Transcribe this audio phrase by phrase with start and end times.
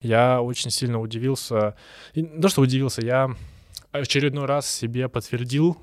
[0.00, 1.76] Я очень сильно удивился.
[2.14, 3.34] И, то, что удивился, я
[3.92, 5.76] очередной раз себе подтвердил,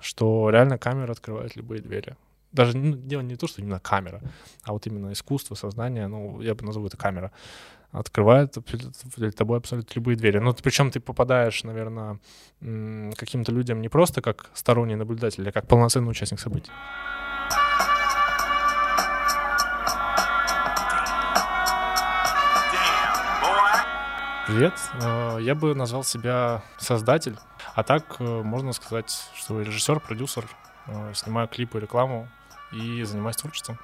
[0.00, 2.16] что реально камера открывает любые двери.
[2.52, 4.22] Даже ну, дело не то, что именно камера,
[4.62, 7.32] а вот именно искусство, сознание, ну, я бы назову это камера,
[7.90, 8.56] открывает
[9.16, 10.38] перед тобой абсолютно любые двери.
[10.38, 12.18] Ну, причем ты попадаешь, наверное,
[13.16, 16.70] каким-то людям не просто как сторонний наблюдатель, а как полноценный участник событий.
[24.46, 24.74] Привет.
[25.02, 27.36] Э, я бы назвал себя создатель,
[27.74, 30.48] а так э, можно сказать, что режиссер, продюсер,
[30.86, 32.28] э, снимаю клипы, рекламу
[32.72, 33.76] и занимаюсь творчеством.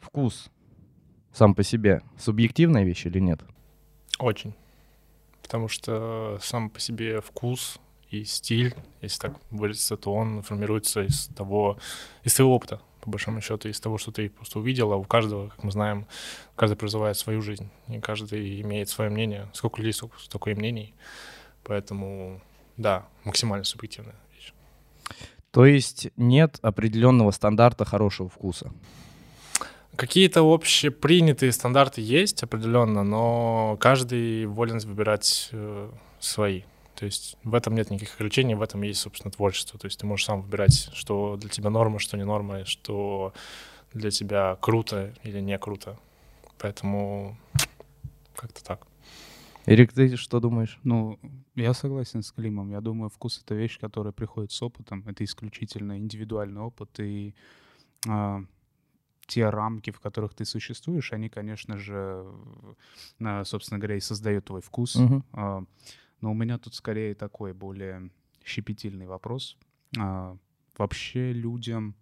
[0.00, 0.48] Вкус
[1.32, 3.40] сам по себе субъективная вещь или нет?
[4.20, 4.54] Очень.
[5.42, 11.26] Потому что сам по себе вкус и стиль, если так выразиться, то он формируется из
[11.34, 11.78] того,
[12.22, 15.48] из своего опыта по большому счету, из того, что ты просто увидел, а у каждого,
[15.48, 16.06] как мы знаем,
[16.56, 19.48] каждый проживает свою жизнь, и каждый имеет свое мнение.
[19.52, 20.94] Сколько людей, столько, столько и мнений.
[21.64, 22.40] Поэтому,
[22.76, 24.52] да, максимально субъективная вещь.
[25.50, 28.72] То есть нет определенного стандарта хорошего вкуса?
[29.96, 36.62] Какие-то общепринятые стандарты есть определенно, но каждый волен выбирать э, свои.
[36.98, 39.78] То есть в этом нет никаких ограничений, в этом есть, собственно, творчество.
[39.78, 43.32] То есть ты можешь сам выбирать, что для тебя норма, что не норма, что
[43.92, 45.96] для тебя круто или не круто.
[46.58, 47.38] Поэтому
[48.34, 48.84] как-то так.
[49.66, 50.80] Эрик, ты что думаешь?
[50.82, 51.20] Ну,
[51.54, 52.70] я согласен с Климом.
[52.70, 55.04] Я думаю, вкус— это вещь, которая приходит с опытом.
[55.06, 56.98] Это исключительно индивидуальный опыт.
[56.98, 57.32] И
[58.08, 58.42] а,
[59.28, 62.26] те рамки, в которых ты существуешь, они, конечно же,
[63.44, 64.96] собственно говоря, и создают твой вкус.
[64.96, 65.22] Uh-huh.
[65.32, 65.62] А,
[66.20, 68.10] но у меня тут скорее такой более
[68.44, 69.56] щепетильный вопрос.
[69.98, 70.36] А,
[70.76, 71.94] вообще людям,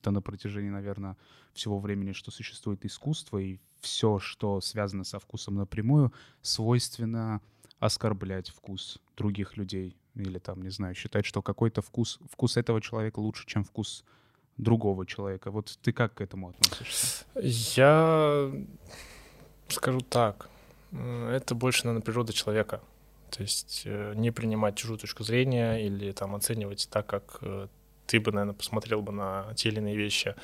[0.00, 1.16] то на протяжении, наверное,
[1.52, 7.40] всего времени, что существует искусство, и все, что связано со вкусом напрямую, свойственно
[7.78, 9.96] оскорблять вкус других людей.
[10.14, 14.04] Или там, не знаю, считать, что какой-то вкус, вкус этого человека лучше, чем вкус
[14.56, 15.50] другого человека.
[15.50, 17.24] Вот ты как к этому относишься?
[17.40, 18.52] Я
[19.68, 20.50] скажу так.
[20.92, 22.80] Это больше, наверное, природа человека.
[23.30, 27.68] То есть э, не принимать чужую точку зрения или там оценивать так, как э,
[28.06, 30.34] ты бы, наверное, посмотрел бы на те или иные вещи.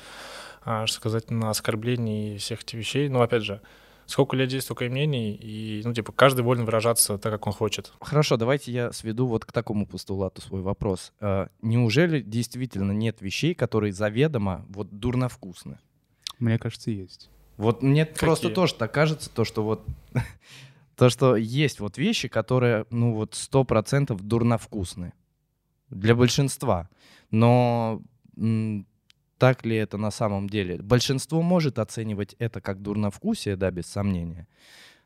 [0.63, 3.09] А что сказать на оскорбление всех этих вещей.
[3.09, 3.61] Но опять же,
[4.05, 7.93] сколько людей, столько и мнений, и, ну, типа, каждый волен выражаться так, как он хочет.
[7.99, 11.13] Хорошо, давайте я сведу вот к такому постулату свой вопрос.
[11.19, 15.77] А, неужели действительно нет вещей, которые заведомо вот дурновкусны?
[16.39, 17.29] Мне кажется, есть.
[17.57, 18.19] Вот мне Какие?
[18.19, 19.85] просто тоже так кажется, то, что вот
[20.97, 25.13] то, что есть вот вещи, которые, ну вот, сто процентов дурновкусны
[25.89, 26.89] для большинства.
[27.29, 28.01] Но
[29.37, 30.81] так ли это на самом деле?
[30.81, 34.47] Большинство может оценивать это как дурновкусие, да, без сомнения.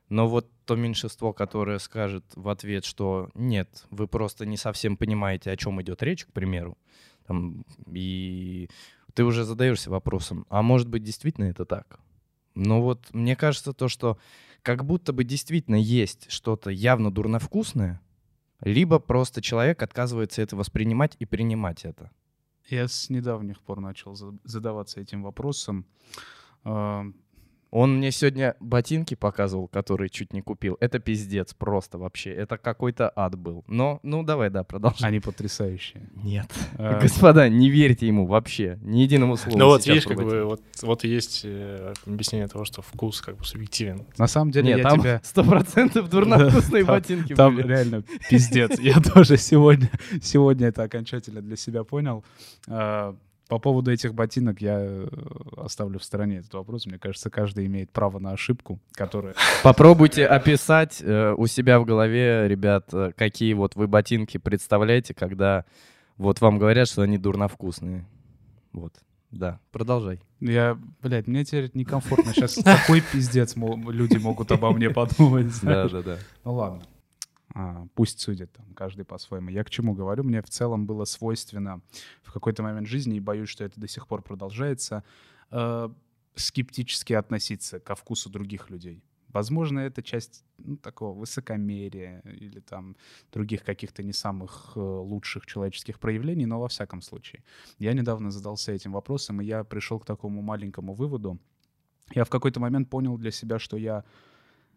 [0.07, 5.51] Но вот то меньшинство, которое скажет в ответ, что нет, вы просто не совсем понимаете,
[5.51, 6.77] о чем идет речь, к примеру,
[7.27, 8.69] там, и
[9.13, 11.99] ты уже задаешься вопросом, а может быть действительно это так?
[12.55, 14.17] Но вот мне кажется то, что
[14.63, 18.01] как будто бы действительно есть что-то явно дурновкусное,
[18.61, 22.11] либо просто человек отказывается это воспринимать и принимать это.
[22.67, 25.85] Я с недавних пор начал задаваться этим вопросом.
[27.71, 30.77] А, он мне сегодня ботинки показывал, которые чуть не купил.
[30.79, 32.31] Это пиздец просто вообще.
[32.31, 33.63] Это какой-то ад был.
[33.67, 35.09] Но, ну давай, да, продолжай.
[35.09, 36.09] Они потрясающие.
[36.23, 36.47] Нет.
[36.77, 36.99] А...
[37.01, 38.77] Господа, не верьте ему вообще.
[38.81, 39.57] Ни единому слову.
[39.57, 43.37] Ну вот видишь, как бы, вот, вот и есть э, объяснение того, что вкус как
[43.37, 44.05] бы субъективен.
[44.17, 45.21] На самом деле Нет, я там тебя...
[45.23, 48.79] сто процентов дурновкусные ботинки Там реально пиздец.
[48.79, 49.89] Я тоже сегодня,
[50.21, 52.23] сегодня это окончательно для себя понял.
[53.51, 55.07] По поводу этих ботинок я э,
[55.57, 56.85] оставлю в стороне этот вопрос.
[56.85, 59.35] Мне кажется, каждый имеет право на ошибку, которая...
[59.63, 65.65] Попробуйте описать э, у себя в голове, ребят, э, какие вот вы ботинки представляете, когда
[66.15, 68.05] вот вам говорят, что они дурновкусные.
[68.71, 68.93] Вот.
[69.31, 70.21] Да, продолжай.
[70.39, 72.33] Я, блядь, мне теперь некомфортно.
[72.33, 75.51] Сейчас такой пиздец люди могут обо мне подумать.
[75.61, 76.17] Да, да, да.
[76.45, 76.83] Ну ладно.
[77.53, 79.49] А, пусть судят там каждый по-своему.
[79.49, 80.23] Я к чему говорю?
[80.23, 81.81] Мне в целом было свойственно
[82.23, 85.03] в какой-то момент жизни, и боюсь, что это до сих пор продолжается,
[85.51, 85.89] э,
[86.35, 89.03] скептически относиться ко вкусу других людей.
[89.27, 92.95] Возможно, это часть ну, такого высокомерия или там
[93.31, 97.43] других каких-то не самых э, лучших человеческих проявлений, но во всяком случае.
[97.79, 101.39] Я недавно задался этим вопросом, и я пришел к такому маленькому выводу.
[102.13, 104.03] Я в какой-то момент понял для себя, что я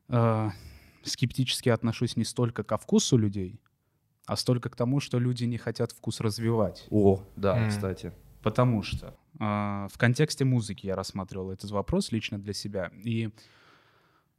[0.08, 0.50] э,
[1.04, 3.60] скептически отношусь не столько ко вкусу людей,
[4.26, 6.86] а столько к тому, что люди не хотят вкус развивать.
[6.90, 7.68] О, да, mm.
[7.68, 8.12] кстати.
[8.42, 12.90] Потому что э, в контексте музыки я рассматривал этот вопрос лично для себя.
[13.04, 13.30] И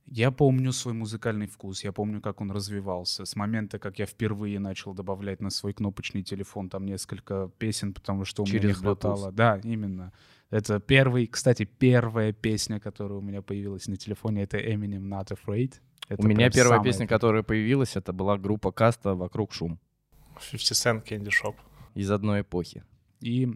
[0.08, 3.26] я помню свой музыкальный вкус, я помню, как он развивался.
[3.26, 8.24] С момента, как я впервые начал добавлять на свой кнопочный телефон там несколько песен, потому
[8.26, 9.32] что у меня не Через хватало.
[9.32, 10.14] Да, именно.
[10.52, 15.76] Это первый, кстати, первая песня, которая у меня появилась на телефоне, это Eminem Not Afraid.
[16.08, 19.80] Это У меня первая песня, которая появилась, это была группа Каста «Вокруг шум»
[20.52, 21.56] 50 Cent Candy Shop.
[21.96, 22.84] из одной эпохи.
[23.22, 23.50] И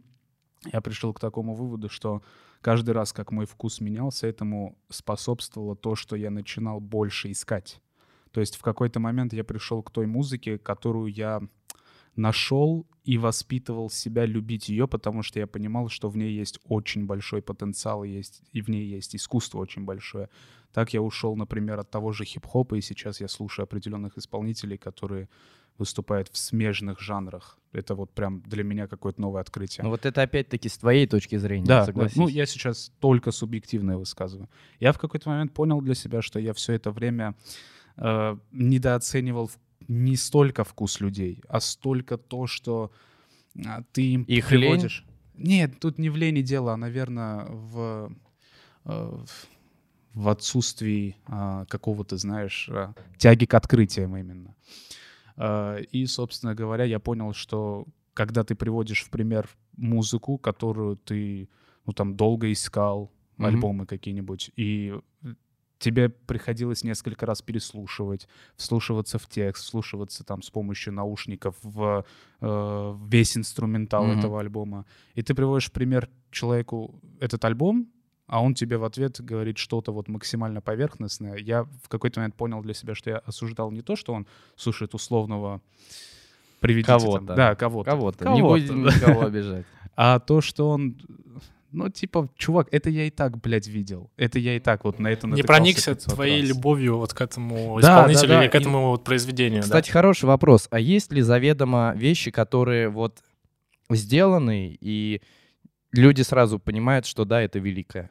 [0.66, 2.24] я пришел к такому выводу, что
[2.62, 7.82] каждый раз, как мой вкус менялся, этому способствовало то, что я начинал больше искать.
[8.32, 11.42] То есть в какой-то момент я пришел к той музыке, которую я
[12.16, 17.06] нашел и воспитывал себя любить ее, потому что я понимал, что в ней есть очень
[17.06, 20.30] большой потенциал, есть, и в ней есть искусство очень большое.
[20.74, 25.30] Так я ушел, например, от того же хип-хопа, и сейчас я слушаю определенных исполнителей, которые
[25.80, 27.58] выступают в смежных жанрах.
[27.72, 29.84] Это вот прям для меня какое-то новое открытие.
[29.84, 32.18] Ну вот это опять-таки с твоей точки зрения, Да, согласись.
[32.18, 34.50] ну я сейчас только субъективное высказываю.
[34.80, 37.36] Я в какой-то момент понял для себя, что я все это время
[37.98, 39.52] э, недооценивал
[39.88, 42.92] не столько вкус людей, а столько то, что
[43.66, 44.62] а, ты им Их лень?
[44.62, 45.06] приводишь.
[45.36, 48.12] Нет, тут не в лени дело, а, наверное, в,
[48.86, 49.48] э, в-
[50.16, 54.56] в отсутствии а, какого-то, знаешь, а, тяги к открытиям именно.
[55.40, 61.48] А, И, собственно говоря, я понял, что когда ты приводишь в пример музыку, которую ты
[61.86, 63.46] ну, там долго искал, Мгм.
[63.48, 64.94] альбомы какие-нибудь, и
[65.78, 68.28] тебе приходилось несколько раз переслушивать,
[68.58, 72.04] вслушиваться в текст, вслушиваться там с помощью наушников в
[72.42, 74.20] э, весь инструментал Мгм.
[74.20, 74.86] этого альбома.
[75.16, 77.88] И ты приводишь пример человеку этот альбом,
[78.30, 81.36] а он тебе в ответ говорит что-то вот максимально поверхностное.
[81.38, 84.94] Я в какой-то момент понял для себя, что я осуждал не то, что он слушает
[84.94, 85.62] условного
[86.60, 87.34] приведите там- Кого-то.
[87.36, 87.90] Да, кого-то.
[87.90, 88.26] Кого-то.
[88.30, 88.94] Не Кого-то, будем да.
[88.96, 89.66] никого обижать.
[89.96, 90.96] А то, что он...
[91.72, 94.10] Ну, типа, чувак, это я и так, блядь, видел.
[94.18, 96.50] Это я и так вот на это Не проникся 500 твоей раз.
[96.50, 98.44] любовью вот к этому Да, исполнителю да, да.
[98.44, 99.60] или к этому вот произведению.
[99.62, 99.66] да.
[99.66, 100.68] Кстати, хороший вопрос.
[100.72, 103.20] А есть ли заведомо вещи, которые вот
[103.90, 105.22] сделаны, и
[105.92, 108.10] люди сразу понимают, что да, это великое?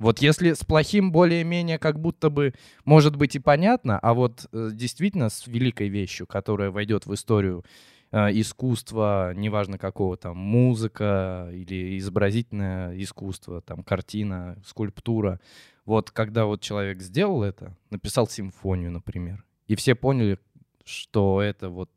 [0.00, 2.54] Вот если с плохим более-менее как будто бы
[2.86, 7.66] может быть и понятно, а вот э, действительно с великой вещью, которая войдет в историю
[8.10, 15.38] э, искусства, неважно какого там, музыка или изобразительное искусство, там, картина, скульптура.
[15.84, 20.38] Вот когда вот человек сделал это, написал симфонию, например, и все поняли,
[20.82, 21.90] что это вот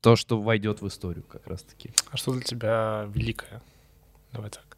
[0.00, 1.90] то, что войдет в историю как раз-таки.
[2.10, 3.60] А что для тебя великое?
[4.32, 4.71] Давай так.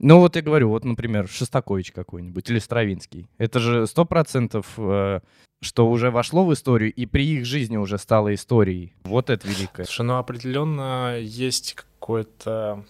[0.00, 3.28] Ну вот я говорю, вот, например, Шостакович какой-нибудь или Стравинский.
[3.38, 5.20] Это же сто процентов, э,
[5.60, 8.92] что уже вошло в историю, и при их жизни уже стало историей.
[9.04, 9.84] Вот это великое.
[9.86, 12.84] Слушай, ну определенно есть какое-то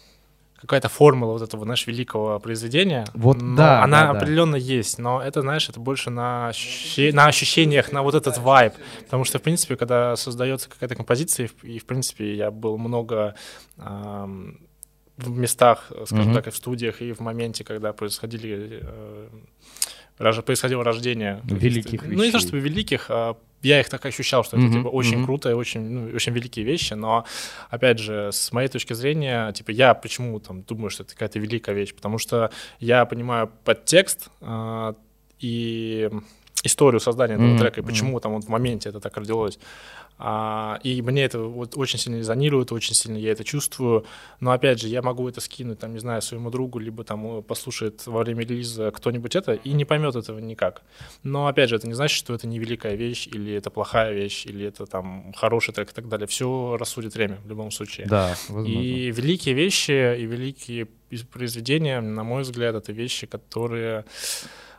[0.61, 3.05] какая-то формула вот этого, знаешь, великого произведения.
[3.15, 4.19] Вот Но да, Она да, да.
[4.19, 8.75] определенно есть, но это, знаешь, это больше на, ощущи- на ощущениях, на вот этот вайб.
[9.05, 13.37] Потому что, в принципе, когда создается какая-то композиция, и, в- принципе, я был много
[13.77, 14.59] ам,
[15.19, 16.35] в местах, скажем Мгм.
[16.35, 19.29] так, и в студиях, и в моменте, когда происходили э,
[20.45, 22.41] происходило рождение Великих Ну, не то вещей.
[22.49, 25.25] чтобы великих, а я их так ощущал, что это Мгм, типа очень мгм.
[25.25, 27.25] круто и очень, ну, очень великие вещи, но
[27.71, 31.75] опять же, с моей точки зрения, типа, я почему там думаю, что это какая-то великая
[31.75, 32.51] вещь, потому что
[32.81, 34.95] я понимаю подтекст а,
[35.41, 36.11] и
[36.65, 39.59] историю создания этого Мгм, трека, и почему там вот в моменте это так родилось.
[40.21, 44.05] А, и мне это вот очень сильно резонирует, очень сильно я это чувствую.
[44.41, 47.43] Но опять же, я могу это скинуть, там, не знаю, своему другу, либо там э,
[47.43, 50.83] послушает во время релиза кто-нибудь это и не поймет этого никак.
[51.23, 54.45] Но опять же, это не значит, что это не великая вещь, или это плохая вещь,
[54.47, 56.27] или это там хороший трек и так далее.
[56.27, 58.07] Все рассудит время в любом случае.
[58.09, 58.69] Да, возможно.
[58.81, 64.05] И великие вещи и великие из- произведения, на мой взгляд, это вещи, которые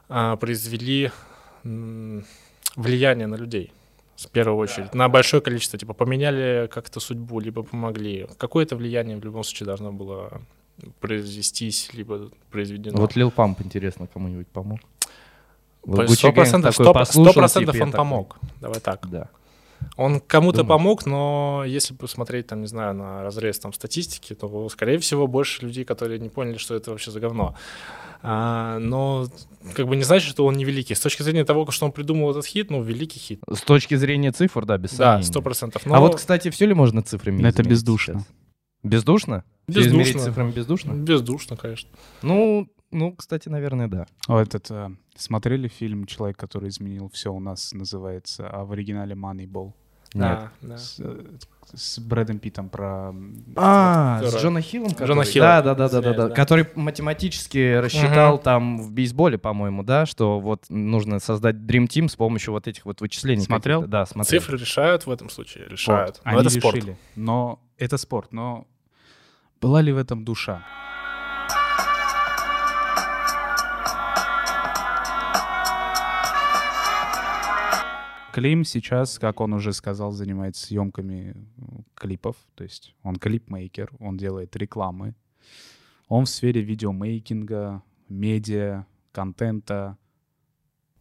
[0.09, 1.11] а, произвели
[1.63, 2.25] м,
[2.75, 3.71] влияние на людей.
[4.27, 8.27] В первую очередь, на большое количество, типа, поменяли как-то судьбу, либо помогли.
[8.37, 10.41] Какое-то влияние в любом случае должно было
[10.99, 12.97] произвестись, либо произведено.
[12.97, 14.79] Вот Лил Памп, интересно, кому-нибудь помог?
[16.07, 18.37] Сто процентов типа, он такой, помог.
[18.59, 19.09] Давай так.
[19.09, 19.29] Да.
[20.01, 20.77] Он кому-то Думаю.
[20.77, 25.65] помог, но если посмотреть, там, не знаю, на разрез там, статистики, то, скорее всего, больше
[25.65, 27.53] людей, которые не поняли, что это вообще за говно.
[28.21, 29.27] А, но
[29.75, 30.95] как бы не значит, что он не великий.
[30.95, 33.41] С точки зрения того, что он придумал этот хит, ну, великий хит.
[33.51, 35.23] С точки зрения цифр, да, без Да, сомнения.
[35.23, 35.81] сто процентов.
[35.85, 38.19] А вот, кстати, все ли можно цифрами Это бездушно.
[38.19, 38.27] сейчас?
[38.83, 39.43] Бездушно?
[39.67, 40.19] Измерить бездушно.
[40.21, 40.93] цифрами бездушно?
[40.93, 41.89] Бездушно, конечно.
[42.21, 44.05] Ну, ну, кстати, наверное, да.
[44.29, 49.15] А этот, э, смотрели фильм «Человек, который изменил все» у нас называется, а в оригинале
[49.15, 49.73] «Moneyball».
[50.13, 50.49] Нет.
[50.61, 50.77] Да.
[50.77, 51.23] С, э,
[51.73, 53.13] с Брэдом Питтом про...
[53.55, 54.89] А, с Джона Хиллом?
[54.89, 55.25] Джона который?
[55.25, 56.27] Хилла, Да, да, да, да, да, извиняюсь, да.
[56.29, 56.35] да.
[56.35, 62.15] Который математически рассчитал там в бейсболе, по-моему, да, что вот нужно создать Dream Team с
[62.15, 63.43] помощью вот этих вот вычислений.
[63.43, 63.83] Смотрел?
[63.83, 64.41] Да, смотрел.
[64.41, 66.21] Цифры решают в этом случае, решают.
[66.25, 66.75] Но Они это спорт.
[66.75, 66.97] решили.
[67.15, 68.31] Но это спорт.
[68.33, 68.65] Но
[69.61, 70.63] была ли в этом душа?
[78.33, 81.35] Клим сейчас, как он уже сказал, занимается съемками
[81.95, 82.35] клипов.
[82.55, 85.15] То есть он клипмейкер, он делает рекламы.
[86.07, 89.97] Он в сфере видеомейкинга, медиа, контента.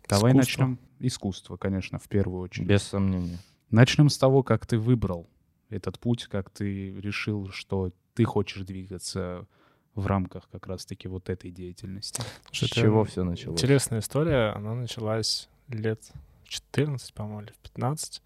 [0.09, 0.63] Давай Искусство.
[0.63, 0.79] начнем.
[1.01, 2.67] Искусство, конечно, в первую очередь.
[2.67, 3.39] Без сомнения.
[3.71, 5.29] Начнем с того, как ты выбрал
[5.69, 9.47] этот путь, как ты решил, что ты хочешь двигаться
[9.95, 12.23] в рамках как раз-таки вот этой деятельности.
[12.51, 13.59] С чего все началось?
[13.59, 14.53] Интересная история.
[14.53, 16.11] Она началась лет
[16.49, 18.23] 14, по-моему, или в 15.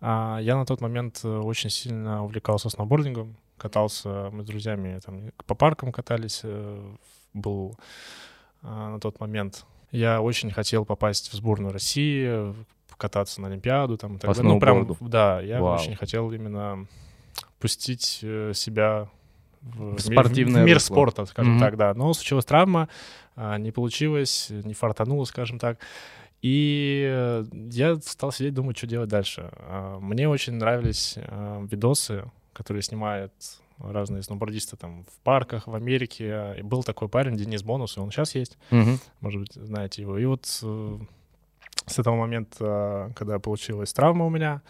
[0.00, 3.36] А, я на тот момент э, очень сильно увлекался сноубордингом.
[3.58, 6.40] Катался, мы с друзьями там по паркам катались.
[6.44, 6.94] э,
[7.34, 7.76] Был
[8.62, 9.64] а, на тот момент.
[9.90, 12.54] Я очень хотел попасть в сборную России,
[12.96, 13.96] кататься на Олимпиаду.
[13.98, 14.52] Там, и так далее.
[14.52, 15.74] Ну, прям, да, я Вау.
[15.74, 16.86] очень хотел именно
[17.58, 19.08] пустить э, себя
[19.62, 20.94] в, В спортивное в мир русло.
[20.94, 21.60] спорта, скажем Мгм.
[21.60, 21.94] так, да.
[21.94, 22.88] Но случилась травма,
[23.36, 25.78] а, не получилось, не фартануло, скажем так.
[26.42, 29.50] И э, я стал сидеть, думать, что делать дальше.
[29.52, 33.32] А, Мне очень нравились а, видосы, которые снимают
[33.78, 36.54] разные сноубордисты там в парках в Америке.
[36.58, 38.98] И был такой парень, Денис Бонус, и он сейчас есть, Мгм.
[39.20, 40.18] может быть, знаете его.
[40.18, 40.98] И вот э,
[41.86, 44.62] с этого момента, когда получилась травма у меня,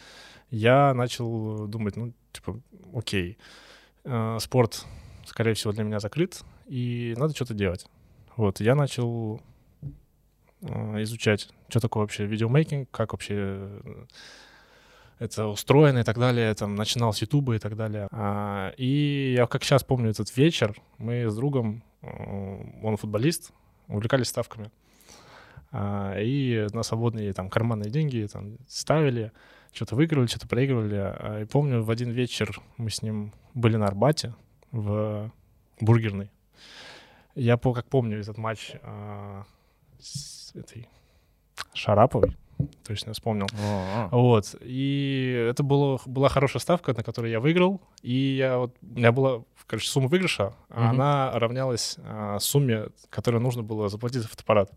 [0.50, 2.61] я начал думать, ну, типа,
[2.95, 3.37] окей,
[4.05, 4.85] э, спорт,
[5.25, 7.87] скорее всего, для меня закрыт, и надо что-то делать.
[8.37, 9.39] Вот, я начал э,
[10.62, 14.05] изучать, что такое вообще видеомейкинг, как вообще э,
[15.19, 16.52] это устроено и так далее.
[16.55, 18.09] Там начинал с Ютуба и так далее.
[18.11, 22.07] А, и я как сейчас помню этот вечер, мы с другом, э,
[22.83, 23.52] он футболист,
[23.88, 24.71] увлекались ставками.
[25.73, 29.33] А, и на свободные там карманные деньги там ставили,
[29.73, 30.97] что-то выигрывали, что-то проигрывали.
[30.97, 34.35] А, и помню, в один вечер мы с ним были на Арбате
[34.73, 35.31] в
[35.81, 36.31] бургерной.
[37.35, 39.45] Я как помню этот матч а,
[40.00, 40.88] с этой
[41.75, 42.37] Шараповой,
[42.87, 43.47] точно вспомнил.
[43.62, 44.55] О, Вот.
[44.61, 47.81] И это было, была хорошая ставка, на которой я выиграл.
[48.02, 50.90] И я вот, у меня была, короче, сумма выигрыша, а Мгм.
[50.90, 54.71] она равнялась а, сумме, которую нужно было заплатить за фотоаппарат.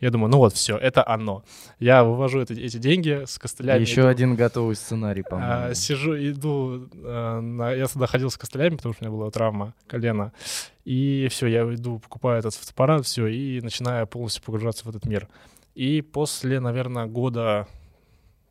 [0.00, 1.42] Я думаю, ну вот, все, это оно.
[1.78, 3.80] Я вывожу это- эти деньги с костылями.
[3.80, 5.74] Еще иду, один готовый сценарий, а, по-моему.
[5.74, 9.74] сижу, иду, а, на- я тогда ходил с костылями, потому что у меня была травма
[9.86, 10.32] колена.
[10.84, 15.28] И все, я иду, покупаю этот фотоаппарат, все, и начинаю полностью погружаться в этот мир.
[15.78, 17.66] И после, наверное, года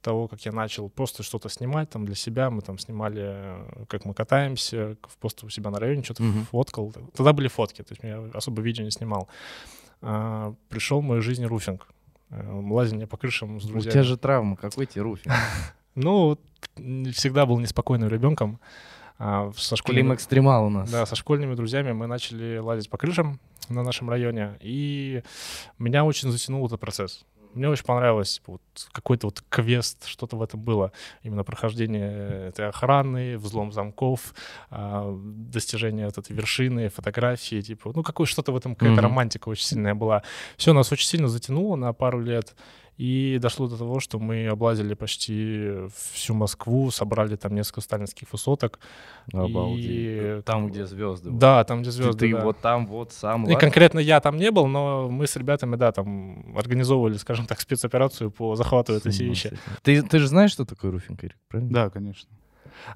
[0.01, 4.05] того, как я начал просто что-то снимать там для себя, мы там снимали, э, как
[4.05, 6.45] мы катаемся, просто у себя на районе что-то Мгм.
[6.45, 6.93] фоткал.
[7.13, 9.27] Тогда были фотки, то есть я особо видео не снимал.
[10.01, 11.87] А, пришел в мою жизнь руфинг.
[12.29, 13.91] Э, Лазение по крышам с У друзьями.
[13.91, 15.33] тебя же травма, какой тебе руфинг?
[15.95, 16.37] Ну,
[17.11, 18.59] всегда был неспокойным ребенком.
[19.19, 20.91] А, со Клим школьными, экстремал у нас.
[20.91, 25.23] да, со школьными друзьями мы начали лазить по крышам на нашем районе, и
[25.79, 27.25] меня очень затянул этот процесс.
[27.53, 30.91] Мне очень понравилось типа, вот, какой-то вот квест, что-то в этом было.
[31.23, 34.35] Именно прохождение этой охраны, взлом замков,
[34.69, 35.11] а,
[35.51, 39.09] достижение вот этой вершины, фотографии, типа, ну, какое что-то в этом, какая-то Мгм.
[39.09, 40.21] романтика очень сильная была.
[40.55, 42.55] Все нас очень сильно затянуло на пару лет.
[42.97, 48.79] И дошло до того, что мы облазили почти всю Москву, собрали там несколько сталинских высоток.
[49.31, 49.85] Обалдеть.
[49.87, 51.29] И- Там, где звезды.
[51.29, 52.27] Да, там, где звезды.
[52.27, 52.43] ты да.
[52.43, 53.47] вот там вот сам.
[53.47, 57.61] И конкретно я там не был, но мы с ребятами, да, там организовывали, скажем так,
[57.61, 59.49] спецоперацию по захвату этой С ума вещи.
[59.49, 59.57] сойти.
[59.83, 61.71] Ты, ты же знаешь, что такое руфинг, Эрик, правильно?
[61.71, 62.29] Да, конечно.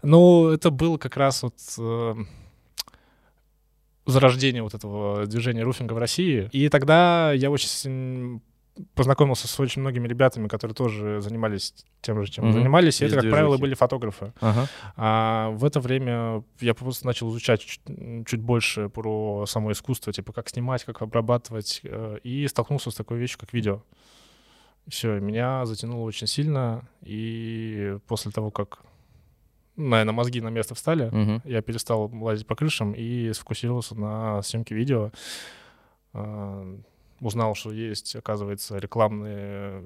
[0.02, 2.16] Ну, это был как раз вот э,
[4.06, 6.50] зарождение вот этого движения руфинга в России.
[6.52, 8.42] И тогда я очень сильно
[8.96, 12.54] познакомился с очень многими ребятами, которые тоже занимались тем же, чем Мгм.
[12.54, 13.02] занимались.
[13.02, 13.62] И Из это, как правило, движухи.
[13.62, 14.34] были фотографы.
[14.42, 14.68] Ага.
[14.96, 17.82] А в это время я просто начал изучать чуть,
[18.28, 23.18] чуть больше про само искусство, типа как снимать, как обрабатывать, э, и столкнулся с такой
[23.20, 23.82] вещью, как видео.
[24.88, 28.80] Все, меня затянуло очень сильно, и после того, как,
[29.76, 31.42] наверное, мозги на место встали, Мгм.
[31.46, 35.12] я перестал лазить по крышам и сфокусировался на съемке видео.
[37.22, 39.84] Узнал, что есть, оказывается, рекламные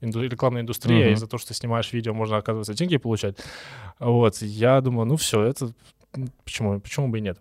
[0.00, 1.12] инду- рекламная индустрия, Мгм.
[1.12, 3.36] и за то, что ты снимаешь видео, можно, оказывается, деньги получать.
[3.98, 5.72] Вот, я думаю, ну все, это
[6.44, 7.40] почему, почему бы и нет.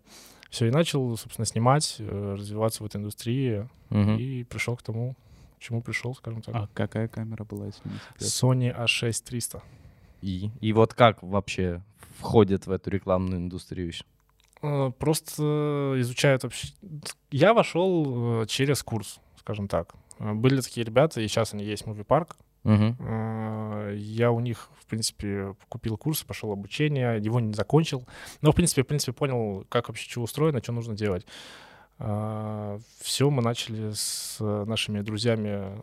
[0.49, 4.17] Все, и начал, собственно, снимать, э, развиваться в этой индустрии, Мгм.
[4.17, 5.15] и пришел к тому,
[5.57, 6.55] к чему пришел, скажем так.
[6.55, 7.81] А какая камера была, если?
[8.19, 9.61] Sony A6 300.
[10.21, 10.49] И?
[10.61, 11.81] И вот как вообще
[12.19, 13.89] входят в эту рекламную индустрию?
[13.91, 13.93] Э,
[14.61, 16.69] Просто изучают вообще...
[17.31, 19.93] Я вошел э, через курс, скажем так.
[20.19, 22.35] Э, Были такие ребята, и сейчас они есть в Movie Park.
[22.63, 28.05] Э, Я у них, в принципе, купил курс, пошел обучение, его не закончил.
[28.41, 31.25] Но, в принципе, в принципе, понял, как вообще что устроено, что нужно делать.
[31.97, 35.79] Все мы начали с нашими друзьями,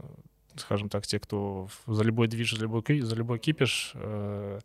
[0.54, 4.60] скажем так, те, кто за любой движ, за любой, за любой кипиш, э,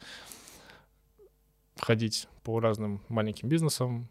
[1.79, 4.07] ходить по разным маленьким бизнесам,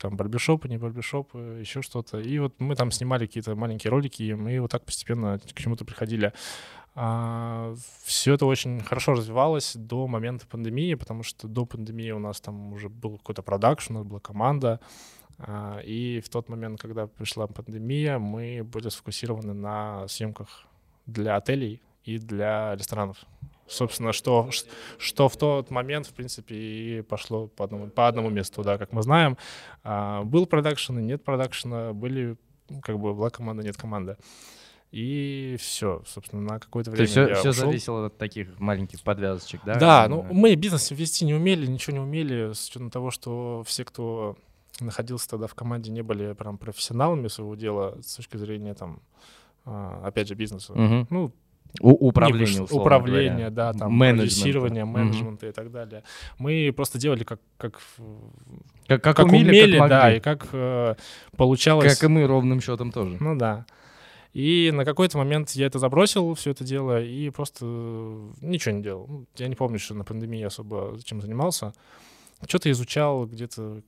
[0.00, 2.18] там барбершопы, не барбершопы, еще что-то.
[2.20, 5.84] И вот мы там снимали какие-то маленькие ролики, и мы вот так постепенно к чему-то
[5.84, 6.32] приходили.
[8.04, 12.72] все это очень хорошо развивалось до момента пандемии, потому что до пандемии у нас там
[12.72, 14.80] уже был какой-то продакшн, у нас была команда.
[15.38, 20.66] А, И в тот момент, когда пришла пандемия, мы были сфокусированы на съемках
[21.06, 23.18] для отелей и для ресторанов.
[23.70, 24.50] Собственно, что,
[24.98, 28.92] что в тот момент, в принципе, и пошло по одному, по одному месту, да, как
[28.92, 29.36] мы знаем.
[29.84, 32.36] А, Был продакшн, и нет продакшена, были,
[32.68, 34.16] ну, как бы, была команда, нет команды.
[34.90, 37.66] И все, собственно, на какое-то То время есть все, все ушел.
[37.66, 39.76] зависело от таких маленьких подвязочек, да?
[39.76, 43.84] Да, ну мы бизнес вести не умели, ничего не умели, с учетом того, что все,
[43.84, 44.36] кто
[44.80, 49.00] находился тогда в команде, не были прям профессионалами своего дела с точки зрения там,
[49.64, 50.72] а, опять же, бизнеса.
[50.72, 51.06] Мгм.
[51.08, 51.32] Ну,
[51.80, 53.50] У- не управление, условно управление, говоря.
[53.50, 54.60] да, там Менеджмента.
[54.84, 54.88] Мгм.
[54.88, 56.02] менеджмента и так далее.
[56.38, 57.80] Мы просто делали как как
[58.88, 60.94] Как, как, умели, умели, как да, и как э,
[61.36, 61.94] получалось.
[61.94, 63.16] Как и мы ровным счетом тоже.
[63.20, 63.66] Ну да.
[64.32, 68.82] И на какой-то момент я это забросил, все это дело, и просто э, ничего не
[68.82, 69.26] делал.
[69.36, 71.72] Я не помню, что на пандемии особо чем занимался.
[72.46, 73.82] Что-то изучал где-то,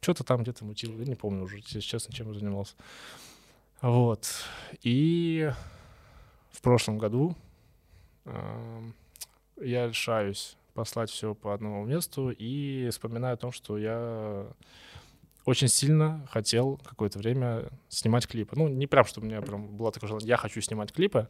[0.00, 0.98] что-то там где-то мутил.
[0.98, 2.74] Я не помню уже, если честно, чем занимался.
[3.80, 4.26] Вот.
[4.82, 5.50] И
[6.60, 7.34] в прошлом году
[8.26, 8.94] эм,
[9.62, 14.46] я решаюсь послать все по одному месту и вспоминаю о том, что я
[15.46, 18.56] очень сильно хотел какое-то время снимать клипы.
[18.56, 21.28] Ну, не прям, что у меня прям было такое желание, я хочу снимать клипы.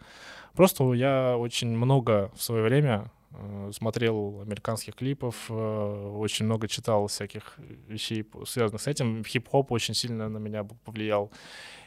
[0.54, 7.06] Просто я очень много в свое время э, смотрел американских клипов, э, очень много читал
[7.06, 9.22] всяких вещей, связанных с этим.
[9.22, 11.30] Хип-хоп очень сильно на меня повлиял.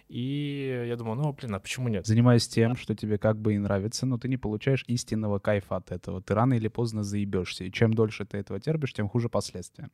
[0.09, 2.05] И я думаю, ну, блин, а почему нет?
[2.05, 5.91] Занимаясь тем, что тебе как бы и нравится, но ты не получаешь истинного кайфа от
[5.91, 6.21] этого.
[6.21, 7.63] Ты рано или поздно заебешься.
[7.63, 9.89] И чем дольше ты этого терпишь, тем хуже последствия.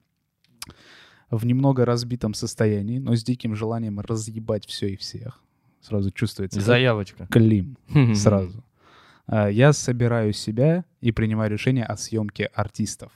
[1.29, 5.41] В немного разбитом состоянии, но с диким желанием разъебать все и всех.
[5.79, 6.59] Сразу чувствуется.
[6.59, 7.27] Заявочка.
[7.27, 7.77] Клим.
[8.15, 8.63] Сразу.
[9.27, 13.11] А, Я собираю себя и принимаю решение о съемке артистов.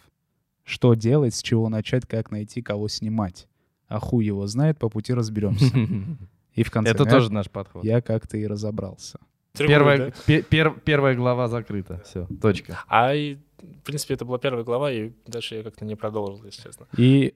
[0.63, 3.47] Что делать, с чего начать, как найти, кого снимать.
[3.87, 5.65] А хуй его знает, по пути разберемся.
[6.55, 7.83] И в конце Это тоже наш подход.
[7.83, 9.19] я как-то и разобрался.
[9.57, 10.11] Первая, да?
[10.25, 12.01] пе- пер- первая глава закрыта.
[12.05, 12.79] Все, точка.
[12.87, 16.63] А, и, в принципе, это была первая глава, и дальше я как-то не продолжил, если
[16.63, 16.87] честно.
[16.97, 17.35] И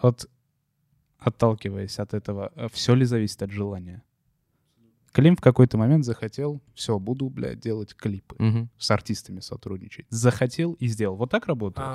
[0.00, 0.28] от,
[1.18, 4.02] отталкиваясь от этого, все ли зависит от желания?
[5.12, 8.68] Клим в какой-то момент захотел, все, буду, блядь, делать клипы, Мгм.
[8.78, 10.06] с артистами сотрудничать.
[10.10, 11.16] Захотел и сделал.
[11.16, 11.88] Вот так работает?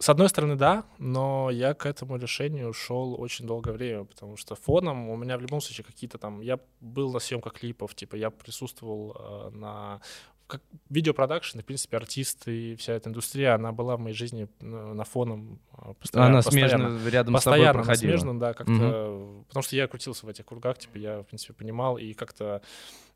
[0.00, 4.54] С одной стороны, да, но я к этому решению шел очень долгое время, потому что
[4.54, 6.40] фоном у меня в любом случае какие-то там...
[6.40, 10.00] Я был на съемках клипов, типа я присутствовал э, на
[10.46, 14.64] как видеопродакшн, в принципе, артисты и вся эта индустрия, она была в моей жизни э,
[14.64, 16.28] на фоном э, постоянно.
[16.30, 16.88] Она постоянно.
[16.90, 18.10] смежно рядом с тобой Постоянно, проходила.
[18.10, 19.44] смежно, да, как-то...
[19.48, 22.62] Потому что я крутился в этих кругах, типа, я, в принципе, понимал, и как-то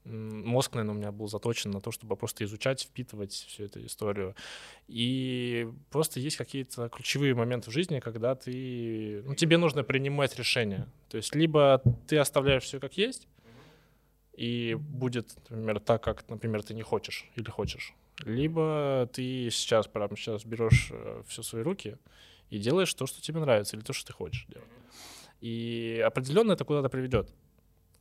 [0.04, 4.34] мозг, наверное, у меня был заточен на то, чтобы просто изучать, впитывать всю эту историю.
[4.88, 9.22] И просто есть какие-то ключевые моменты в жизни, когда ты...
[9.24, 10.88] Ну, тебе нужно принимать решение.
[11.08, 13.28] То есть либо ты оставляешь все как есть,
[14.34, 17.94] и будет, например, так, как, например, ты не хочешь или хочешь.
[18.24, 20.92] Либо ты сейчас, прямо сейчас берешь
[21.26, 21.98] все в свои руки
[22.50, 24.68] и делаешь то, что тебе нравится, или то, что ты хочешь делать.
[25.40, 27.32] И определенно это куда-то приведет.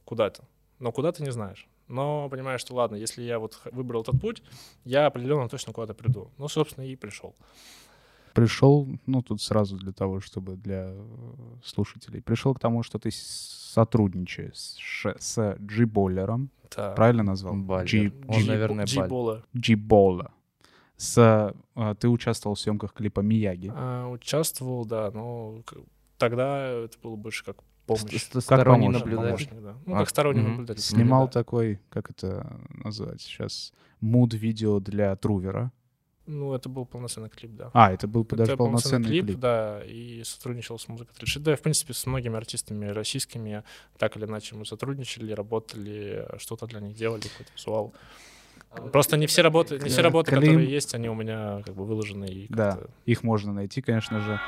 [0.06, 0.48] Куда-то.
[0.80, 1.68] Но куда ты не знаешь.
[1.92, 4.42] Но понимаешь, что ладно, если я вот выбрал этот путь,
[4.86, 6.32] я определенно точно куда-то приду.
[6.38, 7.36] Ну, собственно, и пришел.
[8.34, 11.06] Пришел, ну тут сразу для того, чтобы для э,
[11.66, 14.78] слушателей, пришел к тому, что ты сотрудничаешь
[15.20, 16.92] с, G-боллером, Да.
[16.94, 17.56] правильно назвал?
[17.56, 17.88] Баллер.
[17.88, 18.86] G- Он, G- наверное.
[19.54, 20.32] G-болла.
[20.96, 23.72] С, э, ты участвовал в съемках клипа Мияги.
[23.76, 25.62] А, участвовал, да, но
[26.18, 27.58] тогда это было больше как
[27.96, 28.22] помощь.
[28.24, 29.06] Ст- Сторонний помощник?
[29.06, 29.48] наблюдатель.
[29.50, 29.76] Помощник, да.
[29.86, 30.52] Ну, А, как сторонний мгм.
[30.52, 30.82] наблюдатель.
[30.82, 31.32] Снимал да.
[31.32, 35.72] такой, как это назвать сейчас, муд-видео для Трувера.
[36.28, 37.72] Ну, это был полноценный клип, да.
[37.74, 39.38] А, это был даже Это полноценный клип.
[39.40, 41.44] да, и сотрудничал с музыкой 36.
[41.44, 43.64] Да, в принципе, с многими артистами российскими
[43.98, 47.94] так или иначе мы сотрудничали, работали, что-то для них делали, какой-то визуал.
[48.94, 51.84] Просто не все работы, не все работы, Клим- которые есть, они у меня как бы
[51.86, 54.40] выложены и Да, их можно найти, конечно же.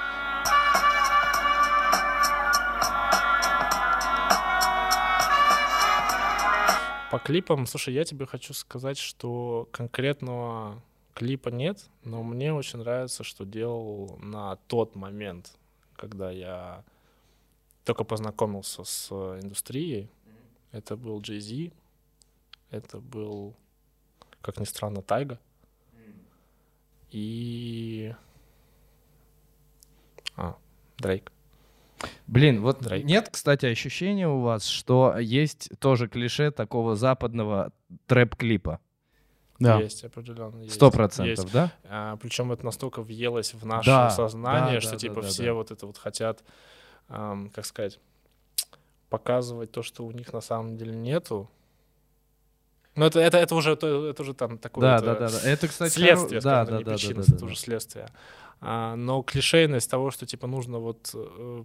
[7.13, 10.82] По клипам, слушай, я тебе хочу сказать, что конкретного
[11.13, 15.56] клипа нет, но мне очень нравится, что делал на тот момент,
[15.95, 16.84] когда я
[17.86, 20.10] только познакомился с индустрией.
[20.71, 21.71] Это был Jay-Z,
[22.71, 23.54] это был,
[24.41, 25.39] как ни странно, Тайга.
[27.12, 28.12] И...
[30.36, 30.58] А,
[30.97, 31.32] Дрейк.
[32.28, 33.06] Блин, вот Дрейк.
[33.06, 37.72] нет, кстати, ощущения у вас, что есть тоже клише такого западного
[38.08, 38.80] трэп-клипа?
[39.60, 39.80] Да.
[39.80, 40.76] Есть, определенно есть.
[40.76, 41.72] Сто процентов, да?
[41.86, 45.28] А, причем это настолько въелось в наше Да, сознание, да, что да, типа да, да,
[45.28, 45.54] все да.
[45.54, 46.44] вот это вот хотят,
[47.08, 48.00] ам, как сказать,
[49.10, 51.50] показывать то, что у них на самом деле нету.
[52.96, 55.50] Но это, это, это уже это, это уже там такое Да, это да, да, да.
[55.50, 57.62] Это, кстати, следствие, да, скажем, да, не да, да, причина, да, это да, уже да.
[57.62, 58.08] следствие.
[58.60, 61.63] А, но клишейность того, что типа нужно вот э,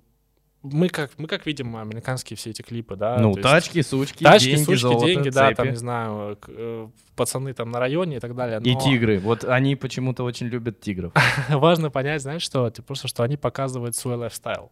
[0.72, 4.24] мы как мы как видим американские все эти клипы, да, Ну, то есть тачки, сучки,
[4.24, 5.68] тачки, деньги, сучки, золото, деньги, да, там цепи.
[5.68, 8.60] не знаю, э, пацаны там на районе и так далее.
[8.62, 9.18] И но- тигры.
[9.18, 11.12] Вот они почему-то очень любят тигров.
[11.48, 14.70] важно понять, знаешь, что это просто, что они показывают свой лайфстайл.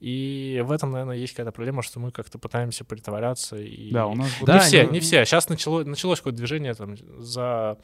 [0.00, 3.56] И в этом, наверное, есть какая-то проблема, что мы как-то пытаемся притворяться.
[3.56, 3.92] И...
[3.92, 5.24] Да, у нас Не Да, все, ну- не все.
[5.24, 7.78] Сейчас начало, началось какое-то движение там за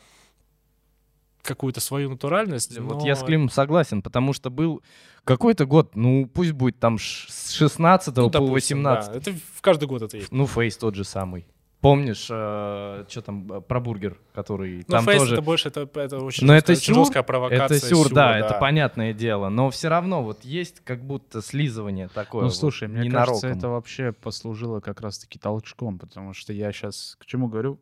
[1.49, 2.79] какую-то свою натуральность.
[2.79, 4.83] Вот но- я с Климом согласен, потому что был
[5.25, 9.13] какой-то год, ну пусть будет там с 16 ну, по допустим, 18.
[9.13, 9.19] да.
[9.19, 10.31] Это в каждый год это есть.
[10.31, 11.47] Ну, Фейс тот же самый.
[11.81, 15.35] Помнишь, что там э, про бургер, который Но там фейс тоже...
[15.35, 17.77] это больше, это, это очень, Но жесткая, это сюр, жесткая провокация.
[17.77, 19.49] Это сюр, да, сюра, это понятное дело.
[19.49, 22.43] Но все равно вот есть как будто слизывание такое.
[22.43, 23.41] Ну, вот, слушай, мне ненароком.
[23.41, 27.79] кажется, это вообще послужило как раз-таки толчком, потому что я сейчас к чему говорю?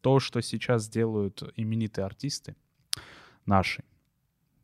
[0.00, 2.54] То, что сейчас делают именитые артисты
[3.50, 3.82] наши,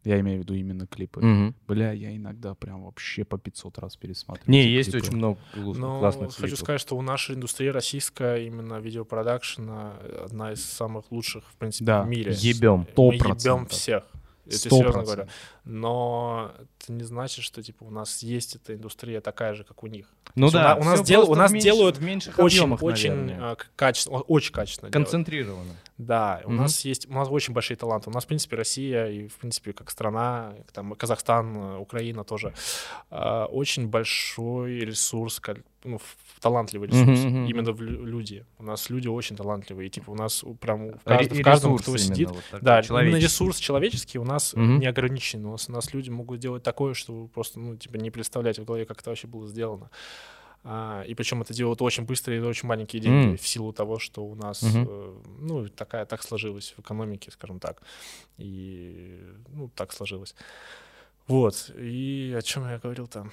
[0.05, 1.55] я имею в виду именно клипы, Мгм.
[1.67, 4.51] бля, я иногда прям вообще по 500 раз пересматриваю.
[4.53, 5.07] Не, есть клипы.
[5.09, 6.59] очень много Но классных хочу клипов.
[6.61, 9.95] сказать, что у нашей индустрии российская именно видеопродакшена
[10.25, 12.33] одна из самых лучших, в принципе, Да, в мире.
[12.37, 12.87] ебем.
[12.93, 14.05] Сто Мы ебем всех.
[14.47, 15.15] Это Сто серьезно процентов.
[15.17, 15.31] говорю.
[15.65, 19.89] Но это не значит, что типа у нас есть эта индустрия такая же, как у
[19.89, 20.07] них.
[20.37, 23.13] Ну да, у нас дел- у нас в меньш- делают в меньших Очень, объемах, очень
[23.13, 23.55] наверное.
[23.57, 24.91] к- качественно, очень качественно.
[24.93, 25.67] делают.
[25.99, 26.57] Да, у Мгм.
[26.63, 28.11] нас есть, у нас очень большие таланты.
[28.11, 32.53] У нас, в принципе, Россия и, в принципе, как страна, там, Казахстан, э, Украина тоже,
[33.11, 35.99] а, очень большой ресурс, каль- ну,
[36.41, 37.21] талантливый ресурс.
[37.25, 37.47] мгм.
[37.47, 38.45] Именно в лю- люди.
[38.59, 39.87] У нас люди очень талантливые.
[39.87, 43.17] И, типа, у нас прям в, кажд- в каждом, кто сидит, вот такой, да, именно
[43.17, 44.81] ресурс человеческий у нас Мгм.
[44.81, 45.47] не ограничен.
[45.47, 48.65] У нас, у нас люди могут делать такое, что просто, ну, типа, не представляете в
[48.67, 49.89] голове, как это вообще было сделано.
[50.69, 53.37] А, и причем это делают очень быстро и очень маленькие деньги, М.
[53.37, 54.87] в силу того, что у нас, Мгм.
[54.89, 57.81] э, ну, такая, так сложилось в экономике, скажем так.
[58.37, 59.21] И,
[59.55, 60.35] ну, так сложилось.
[61.29, 61.71] Вот.
[61.77, 63.31] И о чем я говорил там?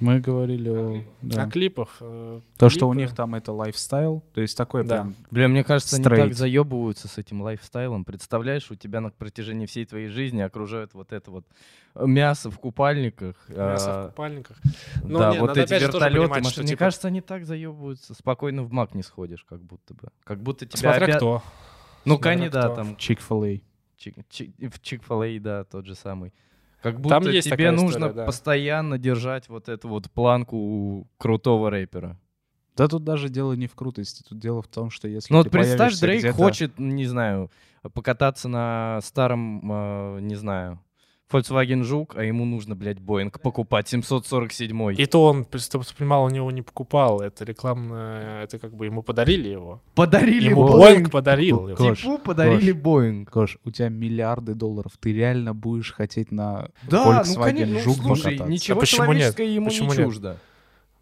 [0.00, 1.44] Мы говорили о, да.
[1.44, 1.98] О клипах.
[2.00, 3.02] э, То, что у клипы.
[3.06, 5.02] них там это лайфстайл, то есть такой Да.
[5.02, 5.14] прям...
[5.30, 6.20] Бля, мне кажется, они Straight.
[6.24, 8.04] так заебываются с этим лайфстайлом.
[8.04, 11.46] Представляешь, у тебя на протяжении всей твоей жизни окружают вот это вот
[11.94, 13.36] мясо в купальниках.
[13.48, 14.56] Мясо а, в купальниках.
[15.04, 17.08] Но да, не, вот надо эти опять же тоже вертолеты, понимать, что, Мне типа, кажется,
[17.08, 18.14] они так заебываются.
[18.14, 20.08] Спокойно в маг не сходишь, как будто бы.
[20.24, 21.42] Как будто тебя Смотря обя- кто.
[22.04, 22.74] Ну, смотря конечно, да, кто.
[22.74, 23.60] там Chick-fil-A.
[23.96, 25.02] чик, чик- в чик
[25.40, 26.32] да, тот же самый.
[26.84, 28.24] Как будто Там есть тебе нужно история, да.
[28.26, 32.20] постоянно держать вот эту вот планку крутого рэпера.
[32.76, 35.50] Да тут даже дело не в крутости, тут дело в том, что если Ну вот
[35.50, 37.50] представь, Дрейк хочет, не знаю,
[37.94, 40.78] покататься на старом, э, не знаю,
[41.32, 46.24] Volkswagen Жук, а ему нужно, блядь, Боинг покупать 747 И то он, чтобы ты понимал,
[46.24, 47.20] у него не покупал.
[47.20, 49.80] Это рекламное, это как бы ему подарили его.
[49.94, 50.78] Подарили Ему Боинг.
[50.80, 51.76] Боинг подарил его.
[51.76, 53.30] Кош, Типу подарили Боинг.
[53.30, 57.96] Кош, у тебя миллиарды долларов, ты реально будешь хотеть на Да, ну Volkswagen ну, Жук
[57.96, 58.44] слушай, покататься?
[58.52, 59.06] ничего А почему нет?
[59.34, 60.06] человеческое ему Почему не нет?
[60.06, 60.36] чуждо.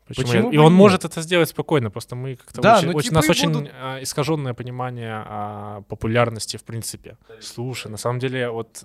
[0.06, 0.54] Почему Почему нет?
[0.54, 0.78] И он нет?
[0.78, 3.52] может это сделать спокойно, просто мы как-то Да, очень, ну, очень- типа у нас очень
[3.52, 7.16] будут- а, искаженное понимание о популярности в принципе.
[7.40, 8.84] Слушай, на самом деле вот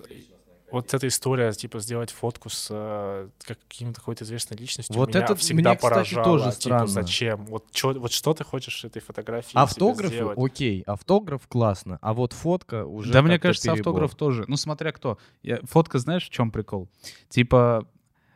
[0.70, 5.34] вот эта история, типа, сделать фотку с э, каким-то какой-то известной личностью, Вот меня это
[5.36, 6.24] всегда мне, кстати, поражало.
[6.24, 6.86] тоже типа, странно.
[6.86, 7.44] зачем?
[7.46, 10.38] Вот, чё, вот что ты хочешь этой фотографии Автографы, сделать?
[10.38, 13.80] окей, автограф классно, а вот фотка уже Да, мне кажется, перебор.
[13.92, 14.44] автограф тоже.
[14.48, 15.18] Ну, смотря кто.
[15.42, 16.88] Я- Фотка, знаешь, в чем прикол?
[17.28, 17.86] Типа,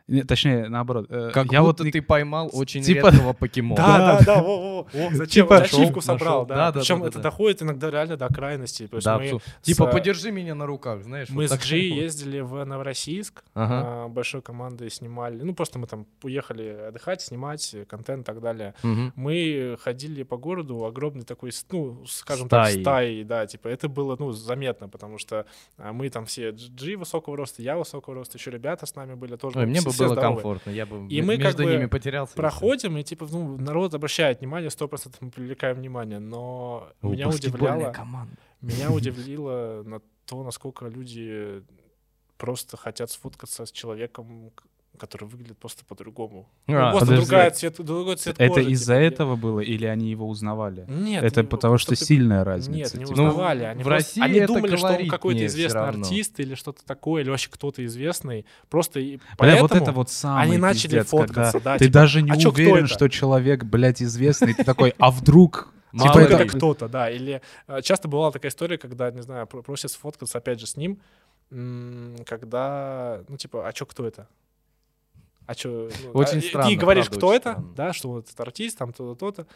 [0.07, 1.05] Не, точнее, наоборот.
[1.09, 3.75] э, Как я будто вот ты поймал очень типа- редкого покемона.
[3.77, 4.89] Да, да, да, во, во, во.
[5.13, 5.45] Зачем?
[5.45, 6.45] Типа- Ачивку собрал, нашел.
[6.45, 6.55] да.
[6.55, 7.23] Да, да, Причем да, это да.
[7.23, 8.87] доходит иногда реально до крайности.
[8.87, 9.53] То есть Да, мы абсолютно.
[9.61, 11.29] с- Типа, подержи меня на руках, знаешь.
[11.29, 11.63] Мы вот с.
[11.63, 13.81] Джи ездили в Новороссийск, Ага.
[14.05, 15.41] а, большой командой снимали.
[15.41, 18.73] Ну, просто мы там уехали отдыхать, снимать э, контент и так далее.
[18.83, 19.13] Мгм.
[19.15, 22.73] Мы ходили по городу, огромный такой, ну, скажем Стаей.
[22.73, 25.45] так, стаей, да, типа, это было, ну, заметно, потому что
[25.77, 29.37] а, мы там все Джи высокого роста, я высокого роста, еще ребята с нами были
[29.37, 29.59] тоже.
[29.59, 30.35] Ой, мне бы все было здоровые.
[30.43, 32.31] комфортно, я бы И мы как между бы ними потерялся.
[32.31, 32.41] и всё.
[32.41, 37.29] Проходим, и типа, ну, народ обращает внимание, сто процентов мы привлекаем внимание, но О, меня
[37.29, 38.35] удивляло, команда.
[38.61, 41.63] меня удивило на то, насколько люди
[42.37, 44.51] просто хотят сфоткаться с человеком,
[44.97, 46.47] который выглядит просто по-другому.
[46.67, 47.25] Ну, А, просто подожди.
[47.25, 50.85] другая цвет, другой цвет Это кожи, из-за типа, этого было или они его узнавали?
[50.87, 51.23] Нет.
[51.23, 52.77] это не- потому что просто- сильная разница.
[52.77, 53.17] Нет, не типа.
[53.21, 53.63] Ну, узнавали.
[53.63, 57.23] они в просто- России они это думали, что он какой-то известный артист или что-то такое,
[57.23, 58.45] или вообще кто-то известный.
[58.69, 62.21] Просто и Бля, вот это вот самый они начали пиздец, фоткаться, да, ты типа, даже
[62.21, 64.53] не а чё, уверен, что человек, блядь, известный.
[64.53, 65.69] Ты такой, а вдруг?
[65.91, 67.09] Мало Типа это кто-то, да.
[67.09, 70.75] Или э, часто бывала такая история, когда, не знаю, про- просят сфоткаться опять же с
[70.77, 70.99] ним,
[72.25, 74.27] когда, ну, типа, а чё, кто это?
[75.45, 75.89] А чё?
[76.03, 77.73] ну, Очень а, и странно, Ты говоришь, правда, кто это, странно.
[77.75, 79.47] да, что вот этот артист, там то-то, то-то.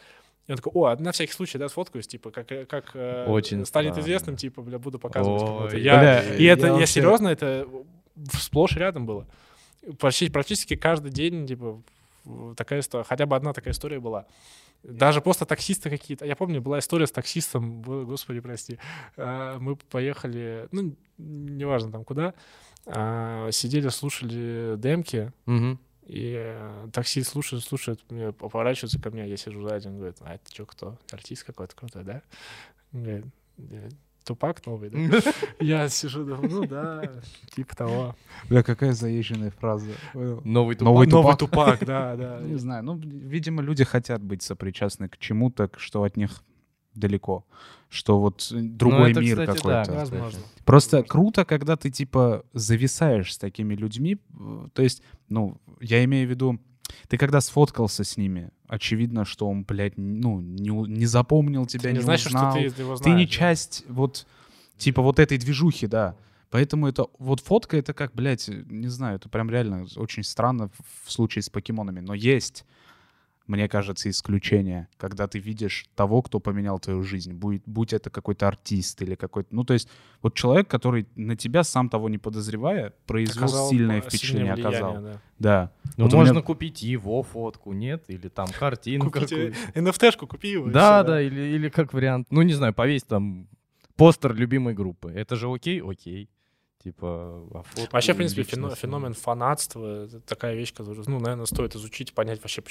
[0.46, 3.26] И он такой, о, а на всякий случай, да, сфоткаюсь, типа, как, э, как э,
[3.28, 4.00] Очень станет странно.
[4.04, 5.68] известным, типа, бля, буду показывать кому-то.
[5.68, 7.66] бля, Я, и я это, я, вообще- серьезно, это
[8.32, 9.26] сплошь и рядом было.
[9.98, 11.82] Почти, практически каждый день, типа,
[12.56, 14.26] такая история, хотя бы одна такая история была.
[14.82, 16.24] Даже просто таксисты какие-то.
[16.24, 18.78] Я помню, была история с таксистом, господи, прости.
[19.16, 22.34] А, Мы поехали, ну, неважно там куда,
[22.86, 25.78] а, сидели, слушали демки, Мгм.
[26.06, 30.34] и э, таксист слушает, слушает, мне поворачивается ко мне, я сижу сзади, он говорит, а
[30.34, 30.96] это что, кто?
[31.10, 32.22] Артист какой-то крутой, да?
[32.92, 33.24] Он говорит,
[33.70, 33.88] «Э,
[34.28, 34.98] Тупак новый, да?
[35.58, 37.10] Я сижу, думаю, ну да,
[37.56, 38.14] типа того.
[38.50, 39.88] Бля, какая заезженная фраза.
[40.12, 40.92] Новый тупак.
[40.92, 41.78] Новый Новый Тупак.
[41.78, 42.40] Тупак, да, да.
[42.42, 46.42] Не знаю, ну, видимо, люди хотят быть сопричастны к чему-то, что от них
[46.94, 47.46] далеко.
[47.88, 49.92] Что вот другой Ну, это, мир кстати, да, какой-то.
[49.98, 50.40] Возможно.
[50.66, 51.10] Просто Возможно.
[51.10, 54.18] круто, когда ты, типа, зависаешь с такими людьми.
[54.74, 56.60] То есть, ну, я имею в виду,
[57.08, 61.92] ты когда сфоткался с ними, очевидно, что он, блядь, ну, не, не запомнил тебя, Ты
[61.92, 62.54] не не значит, что узнал.
[62.54, 63.00] ты его знаешь.
[63.00, 63.30] Ты не да.
[63.32, 64.26] часть вот,
[64.76, 66.14] типа, вот этой движухи, да.
[66.50, 70.70] Поэтому это, вот фотка, это как, блядь, не знаю, это прям реально очень странно
[71.04, 72.00] в случае с покемонами.
[72.00, 72.64] Но есть,
[73.48, 77.32] мне кажется, исключение, когда ты видишь того, кто поменял твою жизнь.
[77.32, 79.48] Будь, будь это какой-то артист или какой-то...
[79.54, 79.88] Ну, то есть
[80.22, 84.78] вот человек, который на тебя, сам того не подозревая, произвел Оказал, сильное впечатление, сильное влияние,
[84.80, 85.02] оказал.
[85.02, 85.20] да.
[85.38, 85.72] Да.
[85.96, 88.04] Ну, Вот можно меня- купить его фотку, нет?
[88.08, 89.80] Или там картину Купите какую-то.
[89.80, 90.68] NFT-шку купи его.
[90.70, 92.26] Да, всё, да, или, или как вариант.
[92.30, 93.48] Ну, не знаю, повесь там
[93.96, 95.10] постер любимой группы.
[95.10, 95.80] Это же окей?
[95.82, 96.28] Окей.
[96.84, 101.74] Типа, а фотку Вообще, в принципе, феномен фанатства— это такая вещь, которую, ну, наверное, стоит
[101.74, 102.62] изучить, понять вообще,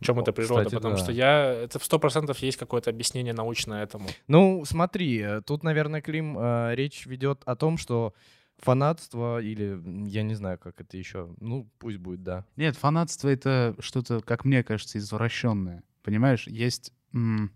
[0.00, 0.64] чем это природа.
[0.64, 1.02] Кстати, потому да.
[1.02, 1.44] что я...
[1.52, 4.08] Это в сто процентов есть какое-то объяснение научное этому.
[4.28, 8.14] Ну, смотри, тут, наверное, Клим, э, речь ведет о том, что
[8.58, 12.44] фанатство или, я не знаю, как это еще, ну, пусть будет, да.
[12.56, 15.82] Нет, фанатство— это что-то, как мне кажется, извращенное.
[16.02, 17.50] Понимаешь, есть м,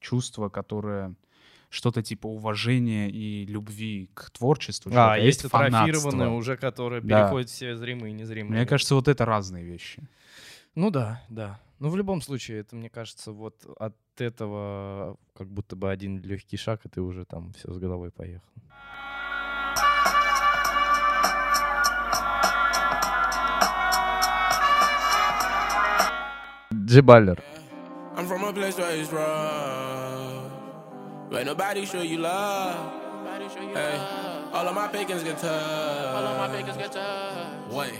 [0.00, 1.14] чувство, которое
[1.70, 4.90] что-то типа уважения и любви к творчеству.
[4.94, 5.82] А, есть фанатство.
[5.82, 7.24] атрофированное уже, которое Да.
[7.24, 8.60] переходит все зримые и незримые.
[8.60, 10.02] Мне кажется, вот это разные вещи.
[10.74, 11.60] Ну да, да.
[11.80, 16.56] Ну, в любом случае, это, мне кажется, вот от этого как будто бы один легкий
[16.56, 18.48] шаг, и ты уже там все с головой поехал.
[26.74, 27.42] Джибаллер.
[28.16, 30.50] I'm from a place where it's rough.
[31.30, 32.74] Where nobody show you love.
[33.72, 33.96] Hey,
[34.52, 36.16] all of my pickings get touched.
[36.16, 37.72] All of my pickings get touched.
[37.72, 37.94] Wait,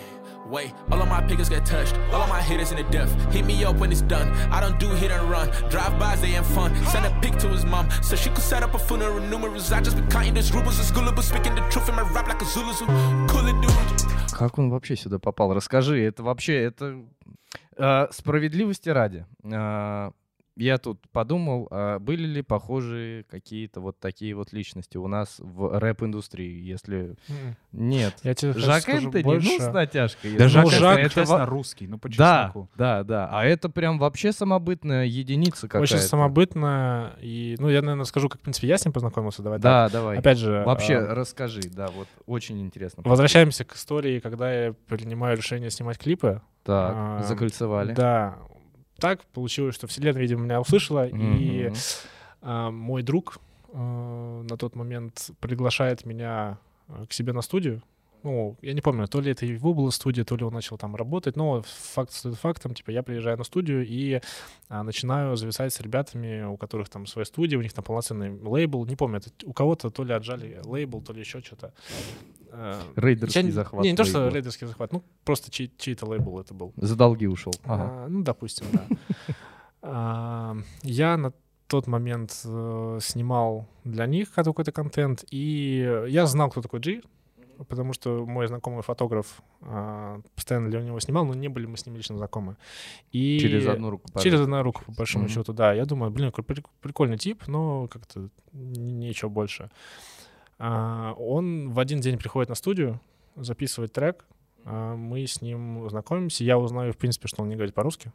[0.48, 1.96] wait, all of my pickings get touched.
[2.12, 3.12] All of my hitters in the death.
[3.32, 4.30] Hit me up when it's done.
[4.52, 5.50] I don't do hit and run.
[5.70, 6.76] Drive-bys, they ain't fun.
[6.88, 7.90] Send a pic to his mom.
[8.02, 9.72] So she could set up a funeral numerous.
[9.72, 11.24] I just been counting these rubles and schoolable.
[11.24, 12.74] Speaking the truth in my rap like a Zulu.
[12.74, 12.86] Zoo.
[13.28, 14.04] Cool it, dude.
[14.38, 15.54] Как он вообще сюда попал?
[15.54, 17.04] Расскажи, это вообще, это
[17.78, 19.26] э, справедливости ради.
[19.44, 20.12] Э,
[20.59, 25.79] я тут подумал, а были ли похожие какие-то вот такие вот личности у нас в
[25.79, 27.15] рэп-индустрии, если...
[27.73, 28.15] Нет.
[28.23, 29.49] Я тебе Жак скажу Энтони, больше.
[29.49, 30.37] ну, с натяжкой.
[30.37, 32.69] Да, Ну, Жак, Жак, это, во- русский, ну по Да, чесноку.
[32.77, 33.29] да, да.
[33.31, 35.83] А это прям вообще самобытная единица какая-то.
[35.95, 37.15] Очень самобытно.
[37.21, 39.43] И, ну, я, наверное, скажу, как, в принципе, я с ним познакомился.
[39.43, 39.63] Давай так.
[39.63, 40.19] Да, давай.
[40.19, 43.03] Опять же, Вообще, а, расскажи, да, вот очень интересно.
[43.07, 46.43] возвращаемся к истории, когда я принимаю решение снимать клипы.
[46.65, 47.95] Так, закольцевали.
[47.95, 48.39] Да.
[49.01, 51.15] Так получилось, что Вселенная, видимо, меня услышала, и
[51.69, 51.75] Мгм.
[52.43, 53.39] а, мой друг
[53.73, 56.59] а, на тот момент приглашает меня
[56.89, 57.83] а, к себе на студию.
[58.25, 60.97] ну, я не помню, то ли это его была студия, то ли он начал там
[60.97, 64.21] работать, но факт стоит фактом, типа, я приезжаю на студию и
[64.69, 68.85] а, начинаю зависать с ребятами, у которых там своя студия, у них там полноценный лейбл,
[68.87, 71.73] не помню, это у кого-то то ли отжали лейбл, то ли еще что-то.
[72.51, 76.39] А, Рейдерский я захват Не, не то, что рейдерский захват, ну, просто чей- чей-то лейбл
[76.41, 76.73] это был.
[76.77, 77.53] За долги ушел.
[77.65, 77.85] Ага.
[78.05, 78.85] А, ну, допустим, да.
[79.83, 81.33] А, Я на
[81.69, 87.03] тот момент э, снимал для них какой-то контент, и я знал, кто такой Джи,
[87.69, 91.85] потому что мой знакомый фотограф а, постоянно для него снимал, но не были мы с
[91.87, 92.57] ним лично знакомы.
[93.13, 94.09] И Через одну руку.
[94.15, 94.43] Через пожалуйста.
[94.45, 95.33] одну руку, по большому Мгм.
[95.35, 95.73] счету, да.
[95.75, 96.33] Я думаю, блин,
[96.81, 99.71] прикольный тип, но как-то ничего больше.
[100.59, 103.01] А, он в один день приходит на студию,
[103.37, 104.25] записывает трек,
[104.65, 108.13] а, мы с ним знакомимся, я узнаю, в принципе, что он не говорит по-русски.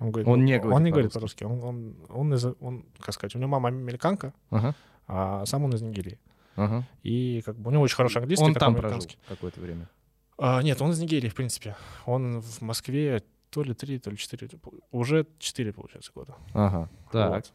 [0.00, 1.44] Он, говорит, Он ну, не говорит он не говорит по-русски.
[1.44, 4.74] Он, он, он, из, он, как сказать, у него мама американка, Ага.
[5.06, 6.18] а сам он из Нигерии.
[6.56, 6.84] Ага.
[7.02, 9.88] И как бы у него очень хороший английский, Он там прожил какое-то время.
[10.36, 11.76] А, нет, он из Нигерии, в принципе.
[12.06, 14.48] Он в Москве то ли три, то ли четыре,
[14.90, 16.34] уже четыре, получается, года.
[16.52, 16.88] Ага.
[17.12, 17.30] Так.
[17.30, 17.52] Вот.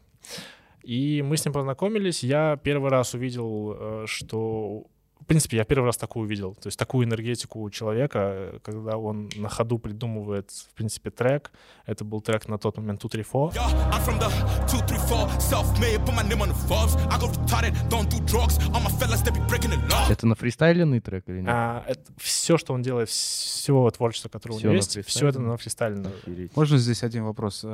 [0.82, 2.22] И мы с ним познакомились.
[2.22, 4.84] Я первый раз увидел, э, что...
[5.20, 6.54] В принципе, я первый раз такую увидел.
[6.54, 11.52] То есть такую энергетику у человека, э, когда он на ходу придумывает, в принципе, трек.
[11.86, 13.52] Это был трек на тот момент 234.
[13.52, 14.28] Yeah, I'm from the
[14.66, 16.96] 234, self-made, put my name on the Forbes.
[17.10, 18.58] I go retarded, don't do drugs.
[18.72, 20.10] All my fellas, they be breaking the law.
[20.10, 21.48] Это на фристайленный трек или нет?
[21.50, 25.38] А, это все, что он делает, все творчество, которое Всё у него есть, все это
[25.40, 26.00] на фристайле.
[26.00, 26.56] Охереть.
[26.56, 27.64] Можно здесь один вопрос?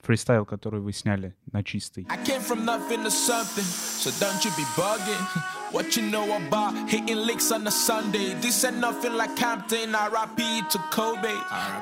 [0.00, 2.06] Э, Фристайл, который вы сняли на чистый.
[2.10, 5.42] I came from nothing to something, so don't you be bugging.
[5.70, 8.32] What you know about hitting licks on a Sunday?
[8.40, 11.28] This ain't nothing like Compton, RIP to Kobe.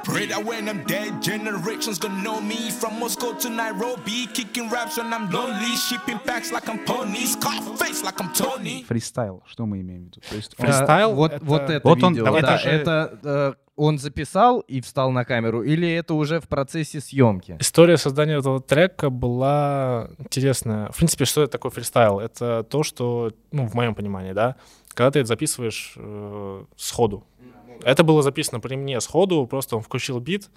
[0.03, 2.71] Pray that when I'm dead, generations gonna know me.
[2.73, 8.03] From Moscow to Nairobi, kicking raps when I'm lonely, shipping packs like I'm ponies, Scarface
[8.03, 8.85] like I'm Tony.
[8.89, 10.21] Фристайл, что мы имеем в виду?
[10.31, 12.69] То есть он- Фрист- Фристайл А, вот, это- вот это Вот он- видео, да, даже-
[12.69, 17.57] это э, он записал и встал на камеру, или это уже в процессе съемки?
[17.61, 20.91] История создания этого трека была интересная.
[20.91, 22.19] В принципе, что это такое фристайл?
[22.19, 24.57] Это то, что, ну, в моем понимании, да,
[24.89, 27.25] когда ты это записываешь э, сходу.
[27.83, 30.51] Это было записано при мне сходу, просто он включил бит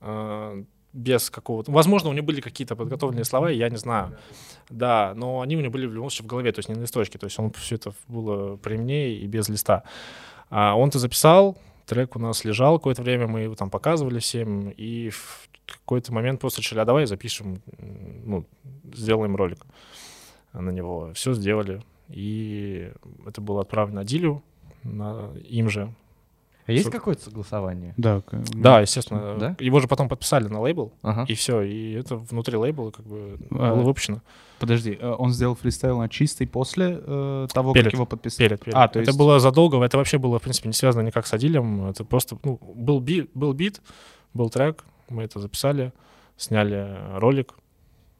[0.00, 1.72] э, без какого-то...
[1.72, 4.16] Возможно, у него были какие-то подготовленные слова, я не знаю.
[4.68, 6.82] Да, но они у него были в любом случае в голове, то есть не на
[6.82, 7.18] листочке.
[7.18, 9.82] То есть он все это было при мне и без листа.
[10.48, 11.58] А он-то записал,
[11.90, 16.40] трек у нас лежал какое-то время, мы его там показывали всем, и в какой-то момент
[16.40, 17.62] просто решили, а давай запишем,
[18.24, 18.46] ну,
[18.94, 19.66] сделаем ролик
[20.52, 21.12] на него.
[21.14, 22.92] Все сделали, и
[23.26, 24.44] это было отправлено Дилю,
[24.84, 25.92] на, им же.
[26.70, 27.94] А есть какое-то согласование?
[27.96, 29.36] Да, Да, естественно.
[29.38, 29.56] Да?
[29.58, 31.24] Его же потом подписали на лейбл, Ага.
[31.28, 34.20] и все, и это внутри лейбла как бы А, было выпущено.
[34.58, 37.86] Подожди, э, он сделал фристайл на чистый после э, того, Перед.
[37.86, 38.48] как его подписали?
[38.48, 38.74] Перед, перед.
[38.76, 41.32] А, то это есть- было задолго, это вообще было, в принципе, не связано никак с
[41.32, 41.86] Адилем.
[41.88, 43.80] Это просто, ну, был бит, был бит,
[44.34, 45.92] был трек, мы это записали,
[46.36, 47.54] сняли ролик.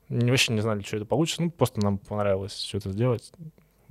[0.08, 1.42] Не, вообще не знали, что это получится.
[1.42, 3.30] Ну, просто нам понравилось все это сделать.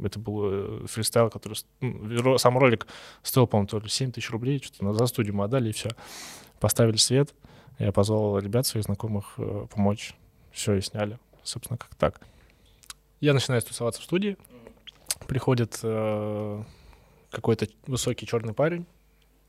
[0.04, 1.58] Это был э, фристайл, который...
[1.82, 2.88] ну, сам ролик
[3.24, 5.90] стоил, по-моему, то ли 7 тысяч рублей, что-то за студию мы отдали, и все.
[6.60, 7.34] Поставили свет.
[7.78, 10.14] Я позвал ребят своих знакомых э, помочь.
[10.52, 11.20] Все, и сняли.
[11.44, 12.22] Собственно, как так.
[13.22, 14.38] Я начинаю тусоваться в студии.
[15.28, 16.64] Приходит э,
[17.32, 18.86] какой-то высокий черный парень,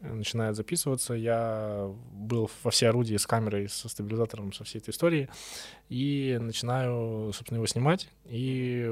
[0.01, 1.15] начинает записываться.
[1.15, 5.29] Я был во все орудия с камерой, со стабилизатором, со всей этой историей.
[5.89, 8.09] И начинаю, собственно, его снимать.
[8.27, 8.91] И,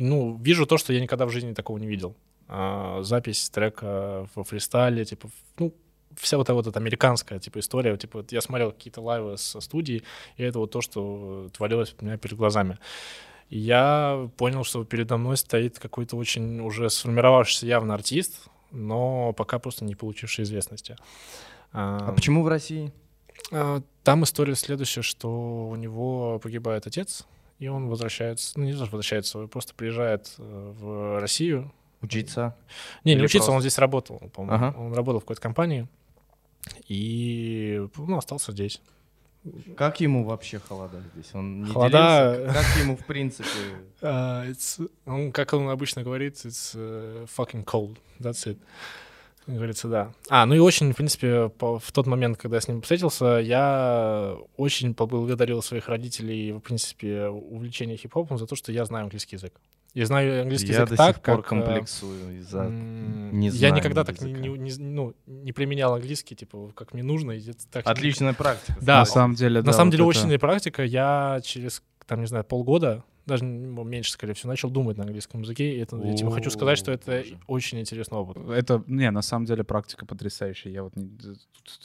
[0.00, 2.16] ну, вижу то, что я никогда в жизни такого не видел.
[2.48, 5.72] А, запись трека во фристайле, типа, ну,
[6.16, 7.96] вся вот эта вот эта американская, типа, история.
[7.96, 10.02] Типа, вот я смотрел какие-то лайвы со студии,
[10.36, 12.78] и это вот то, что творилось у меня перед глазами.
[13.48, 19.58] И я понял, что передо мной стоит какой-то очень уже сформировавшийся явно артист, но пока
[19.58, 20.96] просто не получивший известности.
[21.72, 22.92] А почему в России?
[23.52, 27.26] А, Там история следующая, что у него погибает отец,
[27.60, 31.72] и он возвращается, ну не то, что возвращается, просто приезжает э, в Россию.
[32.02, 32.56] Учиться?
[33.04, 34.54] Не, не учиться, просто- он здесь работал, по-моему.
[34.66, 34.78] Ага.
[34.78, 35.86] Он работал в какой-то компании
[36.88, 38.80] и ну, остался здесь.
[39.76, 41.30] Как ему вообще холода здесь?
[41.34, 42.54] Он не Холода- делился?
[42.54, 43.48] Как ему, в принципе...
[44.02, 48.58] А, it's- он, как он обычно говорит, it's uh, fucking cold, that's it.
[49.46, 50.12] Как говорится, да.
[50.28, 53.24] А, ну и очень, в принципе, по- в тот момент, когда я с ним встретился,
[53.42, 59.36] я очень поблагодарил своих родителей, в принципе, увлечение хип-хопом за то, что я знаю английский
[59.36, 59.54] язык.
[59.92, 62.66] Я знаю английский Я язык до так, сих пор как, э, комплексую из-за...
[62.68, 67.32] не я никогда так не, не- не- ну, не применял английский, типа, как мне нужно.
[67.32, 68.78] и так- Отличная практика.
[68.80, 70.84] Да, на самом деле, на да, самом вот деле это- очень практика.
[70.84, 75.40] Я через, там, не знаю, полгода, даже ну, меньше, скорее всего, начал думать на английском
[75.42, 75.74] языке.
[75.76, 78.36] И это, я тебе хочу сказать, что это очень интересный опыт.
[78.50, 80.70] Это, не, на самом деле практика потрясающая.
[80.72, 81.10] Я вот, не-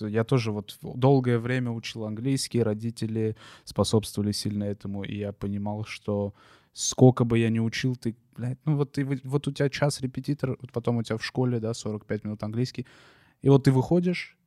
[0.10, 6.34] я тоже вот долгое время учил английский, родители способствовали сильно этому, и я понимал, что
[6.74, 10.58] сколько бы я ни учил, ты, блядь, ну вот ты, вот у тебя час репетитор,
[10.60, 12.86] вот потом у тебя в школе, да, 45 минут английский,
[13.42, 14.38] и вот ты выходишь,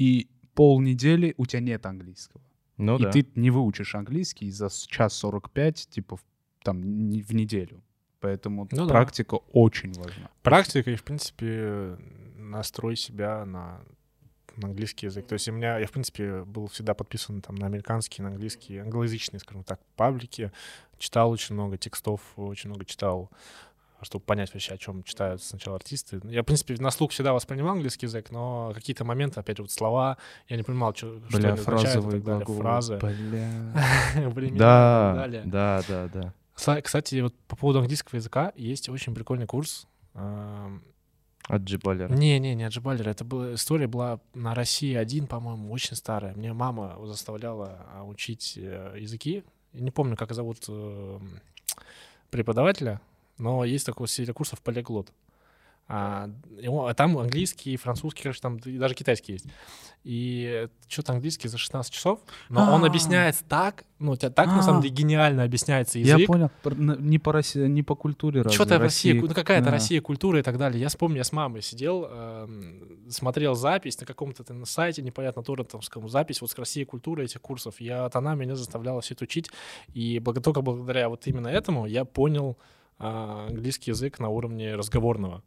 [0.00, 2.40] и полнедели у тебя нет английского.
[2.76, 3.10] Ну и да.
[3.10, 6.24] ты не выучишь английский за с- час 45, типа, в-
[6.64, 7.80] там, в неделю.
[8.20, 8.92] Поэтому Ну да.
[8.92, 10.30] практика очень важна.
[10.42, 11.96] Практика и, в принципе,
[12.36, 13.80] настрой себя на,
[14.56, 15.26] на английский язык.
[15.26, 18.80] То есть у меня, я, в принципе, был всегда подписан там на американские, на английские,
[18.82, 20.50] англоязычные, скажем так, паблики.
[20.98, 23.30] Читал очень много текстов, очень много читал,
[24.00, 26.20] чтобы понять вообще, о чем читают сначала артисты.
[26.24, 29.70] Я, в принципе, на слух всегда воспринимал английский язык, но какие-то моменты, опять же, вот
[29.70, 30.16] слова,
[30.48, 32.44] я не понимал, что, что Бля, они означают и фразовые так далее.
[32.46, 32.60] глаголы.
[32.60, 34.50] Фразы, Бля.
[34.56, 36.34] Да, да, да, да.
[36.54, 39.86] Кстати, вот по поводу английского языка есть очень прикольный курс.
[40.14, 40.82] Эм,
[41.48, 42.12] От Джибалера.
[42.12, 43.10] Не-не, не от Джибалера.
[43.10, 46.34] Это была, история была на России один, по-моему, очень старая.
[46.34, 49.44] Мне мама заставляла а, учить э, языки.
[49.72, 51.20] Я не помню, как зовут э,
[52.30, 53.00] преподавателя,
[53.38, 55.12] но есть такой серия курсов полиглот.
[55.86, 56.30] А,
[56.62, 59.46] а там английский, французский, короче, там и даже китайский есть.
[60.02, 62.86] И что-то английский за 16 часов, но он А.
[62.86, 64.82] объясняет так, ну, у тебя так, на самом А.
[64.82, 66.18] деле, гениально объясняется язык.
[66.20, 66.50] Я понял.
[66.64, 68.54] На- Не по, России, не по культуре разве?
[68.54, 69.70] Что-то Россия, ну какая-то Да.
[69.72, 70.80] Россия, культура и так далее.
[70.80, 76.08] Я вспомню, я с мамой сидел, эм, смотрел запись на каком-то там сайте, непонятно, торрентовском,
[76.08, 77.80] запись вот с Россией, культуры этих курсов.
[77.80, 79.50] Я, вот она меня заставляла все это учить.
[79.94, 82.58] И только благодаря вот именно этому я понял
[82.98, 85.42] английский язык на уровне разговорного.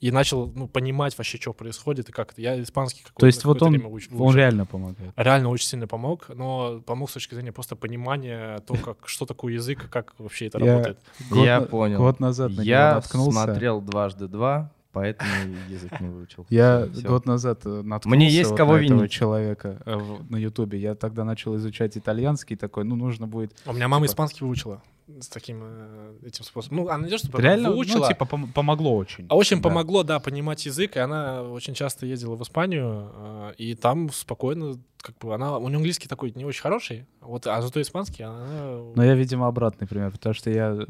[0.00, 2.40] И начал ну, понимать вообще, что происходит и как это.
[2.40, 5.12] Я испанский какой-то То есть вот он, время уч- он реально помогает.
[5.16, 9.52] реально очень сильно помог, но помог с точки зрения просто понимания того, как, что такое
[9.54, 10.98] язык и как вообще это Я- работает.
[11.28, 11.98] Год Я понял.
[11.98, 13.30] Год назад на Я наткнулся.
[13.44, 15.30] смотрел дважды два, поэтому
[15.68, 16.46] язык не выучил.
[16.48, 17.06] Я Всё.
[17.06, 20.78] год назад э, наткнулся Мне есть вот кого на этого человека э, в- на Ютубе.
[20.80, 23.54] Я тогда начал изучать итальянский, такой, ну, нужно будет...
[23.66, 24.82] У меня мама Типа- испанский выучила
[25.20, 26.78] с таким э, этим способом.
[26.78, 29.26] Ну, она не то, что Реально, выучила, ну, типа, пом- помогло очень.
[29.28, 29.68] а очень Да.
[29.68, 34.74] помогло, да, понимать язык, и она очень часто ездила в Испанию, э, и там спокойно,
[35.02, 38.80] как бы, она, у нее английский такой не очень хороший, вот, а зато испанский, она...
[38.94, 40.86] Но я, видимо, обратный пример, потому что я э,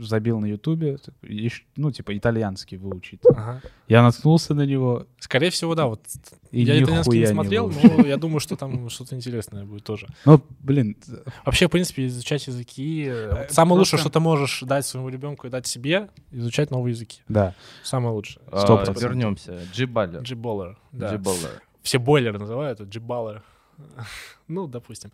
[0.00, 0.98] забил на Ютубе,
[1.76, 3.20] ну, типа, итальянский выучить.
[3.30, 3.60] Ага.
[3.88, 6.00] Я наткнулся на него, Скорее всего, да, вот.
[6.50, 7.98] и я итальянский не смотрел, выучил.
[7.98, 10.06] но я думаю, что там что-то интересное будет тоже.
[10.24, 10.96] Ну, блин,
[11.44, 13.04] Вообще, в принципе, изучать языки...
[13.06, 16.70] э, вот Э, Самое лучшее, что ты можешь дать своему ребенку и дать себе, изучать
[16.70, 17.20] новые языки.
[17.28, 17.54] да.
[17.82, 18.42] Самое лучшее.
[18.46, 19.02] А, процентов.
[19.02, 19.60] Вернемся.
[19.72, 20.22] Джибалер.
[20.22, 20.78] Джиболлер.
[20.92, 21.12] Да.
[21.14, 21.62] Джибалер.
[21.82, 23.42] Все бойлеры называют, это джибаллер.
[24.48, 25.10] ну, допустим.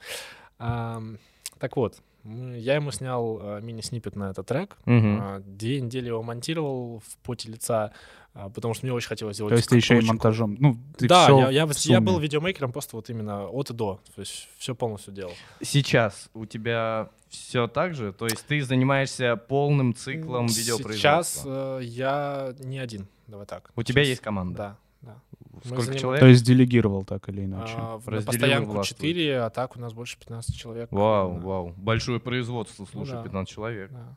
[0.58, 4.76] Так вот, я ему снял а, мини-снипет на этот трек.
[4.86, 7.92] А, Две недели его монтировал в поте лица, а,
[8.32, 9.50] потому что мне очень хотелось сделать...
[9.50, 12.96] То есть ты еще и монтажом, ну, ты да, я, я, я был видеомейкером просто
[12.96, 14.00] вот именно от и до.
[14.14, 15.32] То есть все полностью делал.
[15.60, 18.12] Сейчас у тебя все так же?
[18.12, 21.80] То есть ты занимаешься полным циклом Сейчас видеопроизводства?
[21.80, 23.70] э, я не один, давай так.
[23.76, 24.56] У тебя Сейчас- есть команда?
[24.56, 25.16] Да, да.
[25.64, 26.20] Сколько заним- человек?
[26.20, 27.74] То есть делегировал так или иначе.
[27.76, 30.90] А, в- постоянку власть 4, а так у нас больше 15 человек.
[30.92, 31.46] Вау, Да.
[31.46, 31.74] вау.
[31.76, 33.22] Большое производство, слушай, да.
[33.22, 33.90] 15 человек.
[33.90, 34.16] Да.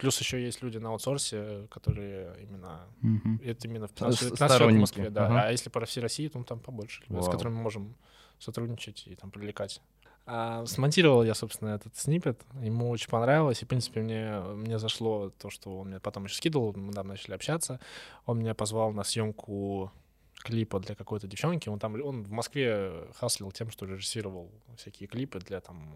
[0.00, 2.86] Плюс еще есть люди на аутсорсе, которые именно...
[3.02, 3.40] Мгм.
[3.44, 4.80] Это именно в С- 15, 15 человек в.
[4.80, 5.26] Москве, да.
[5.26, 5.42] Ага.
[5.42, 7.32] А если по всей России, то ну, там побольше, ребят, с Вау.
[7.32, 7.94] которыми мы можем
[8.38, 9.82] сотрудничать и там привлекать.
[10.26, 12.40] А, смонтировал я, собственно, этот снипет.
[12.62, 13.62] Ему очень понравилось.
[13.62, 16.72] И, в принципе, мне, мне зашло то, что он мне потом еще скидывал.
[16.74, 17.80] Мы там начали общаться.
[18.26, 19.92] Он меня позвал на съемку
[20.36, 21.68] клипа для какой-то девчонки.
[21.68, 25.94] Он там, он в Москве хаслил тем, что режиссировал всякие клипы для там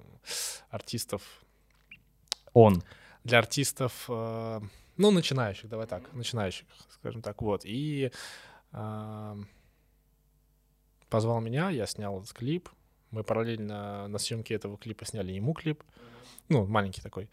[0.68, 1.22] артистов
[2.52, 2.82] Он.
[3.24, 4.60] Для артистов, э,
[4.96, 7.62] ну, начинающих, давай так, начинающих, скажем так, вот.
[7.64, 8.10] И
[8.72, 9.36] э,
[11.08, 12.68] позвал меня, я снял этот клип.
[13.10, 15.82] Мы параллельно на съемке этого клипа сняли ему клип.
[16.48, 17.28] Ну, маленький такой.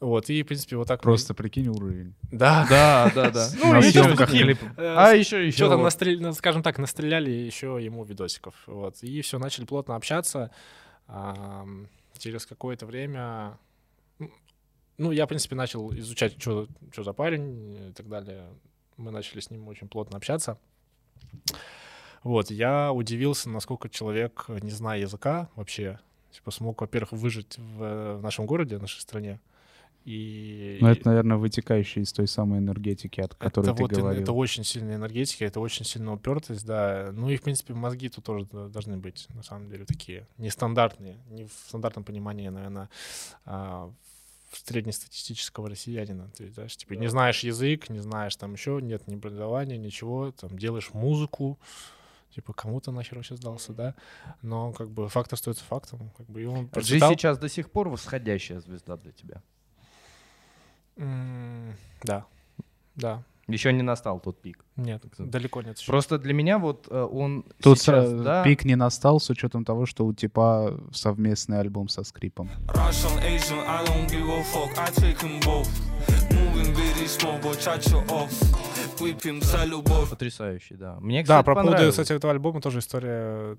[0.00, 1.00] Вот, и, в принципе, вот так...
[1.00, 2.14] мы- Просто прикинь уровень.
[2.32, 2.66] Да.
[2.70, 3.48] Да, да, да.
[3.62, 4.64] Ну, ним, клипа.
[4.76, 5.56] э, А еще, еще.
[5.56, 8.54] что-то настрел- скажем так, настреляли еще ему видосиков.
[8.66, 9.02] Вот.
[9.02, 10.50] И все, начали плотно общаться.
[12.18, 13.58] Через какое-то время...
[14.98, 18.46] Ну, я, в принципе, начал изучать, что за парень и так далее.
[18.96, 20.58] Мы начали с ним очень плотно общаться.
[22.22, 25.98] Вот, я удивился, насколько человек, не зная языка вообще,
[26.30, 29.40] типа, смог, во-первых, выжить в, в нашем городе, в нашей стране.
[30.04, 34.22] И, Ну, это, наверное, вытекающее из той самой энергетики, от которой это ты вот говорил.
[34.22, 37.10] это очень сильная энергетика, это очень сильная упертость, да.
[37.12, 41.44] Ну и, в принципе, мозги тут тоже должны быть, на самом деле, такие нестандартные, не
[41.44, 42.88] в стандартном понимании, наверное,
[43.44, 43.92] а,
[44.54, 46.30] среднестатистического россиянина.
[46.36, 50.58] Ты, знаешь, типа, не знаешь язык, не знаешь там еще, нет ни образования, ничего, там
[50.58, 51.58] делаешь музыку,
[52.34, 53.94] типа, кому-то нахер вообще сдался, да?
[54.42, 56.10] Но, как бы, факт остается фактом.
[56.16, 57.12] Как бы, и он Джи процветал.
[57.12, 59.42] сейчас до сих пор восходящая звезда для тебя.
[60.96, 62.26] М, Да,
[62.94, 63.22] да.
[63.52, 64.64] Еще не настал тот пик.
[64.76, 65.78] Нет, далеко нет.
[65.78, 65.92] ещё.
[65.92, 69.64] Просто для меня вот э, он Тут сейчас, э, да, пик не настал с учетом
[69.64, 72.50] того, что у типа совместный альбом со скрипом.
[72.68, 75.68] Russian, Asian, I don't give a fuck, I take them both.
[76.30, 78.30] Moving very small, but chat you off.
[78.98, 80.10] Whipping salo both.
[80.10, 80.96] потрясающий, да.
[81.00, 83.56] Мне, Да, кстати, про поводу, кстати, этого альбома тоже история.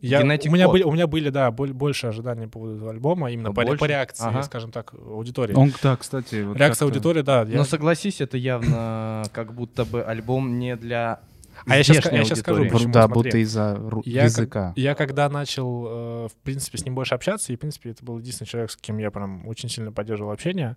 [0.00, 0.72] Ну, Я, Genetic у, меня Code.
[0.72, 3.64] были, у меня были, да, боль- больше ожиданий по поводу этого альбома, именно Ну, по,
[3.76, 4.42] по реакции, Ага.
[4.42, 5.54] скажем так, аудитории.
[5.54, 7.42] Он, да, кстати, вот Реакция аудитории, да.
[7.42, 11.20] я- Но согласись, это явно как будто бы альбом не для
[11.66, 12.92] А я здешней я щас скажу, почему.
[12.92, 13.22] да, смотри.
[13.24, 14.72] будто из-за ру- Я как- языка.
[14.76, 18.18] Я когда начал, э, в принципе, с ним больше общаться, и, в принципе, это был
[18.18, 20.76] единственный человек, с кем я прям очень сильно поддерживал общение,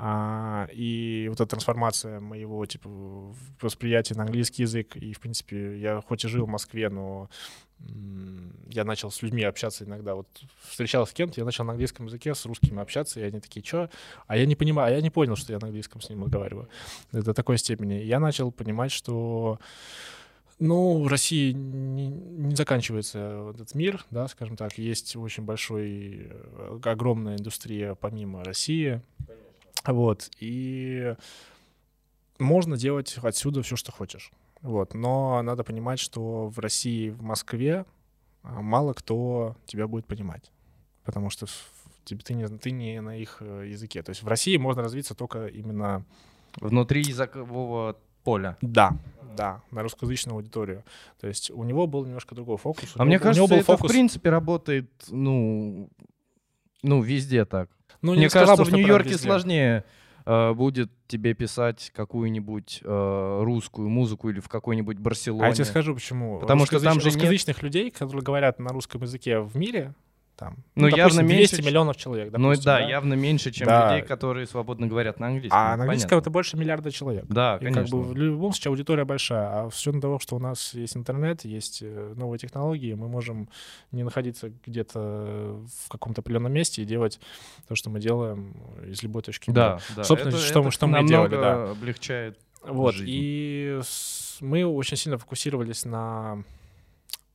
[0.00, 2.88] а, и вот эта трансформация моего, типа,
[3.60, 7.28] восприятия на английский язык, и, в принципе, я хоть и жил в Москве, но
[8.70, 10.28] я начал с людьми общаться иногда, вот
[10.62, 13.90] встречался с кем-то, я начал на английском языке с русскими общаться, и они такие, что?
[14.26, 16.68] А я не понимаю, а я не понял, что я на английском с ним разговариваю
[17.12, 17.94] до такой степени.
[17.94, 19.58] Я начал понимать, что
[20.58, 24.76] ну, в России не, не заканчивается этот мир, да, скажем так.
[24.76, 29.00] Есть очень большой, э, огромная индустрия помимо России.
[29.86, 30.30] Вот.
[30.40, 31.14] И
[32.38, 34.32] можно делать отсюда все, что хочешь.
[34.62, 34.94] Вот.
[34.94, 37.84] Но надо понимать, что в России, в Москве
[38.42, 40.50] а, мало кто тебя будет понимать.
[41.04, 41.46] Потому что
[42.04, 44.02] тебе- ты, не, ты не на их э, языке.
[44.02, 46.04] То есть в России можно развиться только именно
[46.56, 48.56] внутри языкового поля.
[48.60, 48.96] да,
[49.36, 50.84] да, на русскоязычную аудиторию.
[51.20, 52.92] То есть у него был немножко другой фокус.
[52.94, 53.88] А него- мне кажется, это фокус.
[53.88, 55.88] в принципе работает, ну,
[56.82, 57.70] ну везде так.
[58.02, 59.84] Ну, не Мне сказал кажется, бы, в Нью-Йорке сложнее
[60.28, 65.46] э, будет тебе писать какую-нибудь э, русскую музыку или в какой-нибудь Барселоне.
[65.46, 66.38] А я тебе скажу, почему.
[66.38, 69.94] Потому что там же нет- русскоязычных людей, которые говорят на русском языке в мире,
[70.38, 73.66] там, Ну, ну, явно допустим, 200 меньше, миллионов человек, ну допустим, да, явно меньше, чем
[73.66, 73.90] Да.
[73.96, 75.58] людей, которые свободно говорят на английском.
[75.58, 76.22] А на английском Понятно.
[76.22, 77.24] это больше миллиарда человек.
[77.28, 77.82] Да, И конечно.
[77.82, 79.48] как бы в любом случае аудитория большая.
[79.66, 83.48] А с учетом того, что у нас есть интернет, есть э, новые технологии, мы можем
[83.90, 87.18] не находиться где-то в каком-то определенном месте и делать
[87.66, 88.54] то, что мы делаем
[88.86, 89.80] из любой точки мира.
[89.88, 90.04] Да, да.
[90.04, 91.70] Собственно, это, что мы- это что мы делали, да.
[91.72, 92.38] облегчает.
[92.64, 93.08] Вот, жизнь.
[93.10, 96.42] и с- мы очень сильно фокусировались на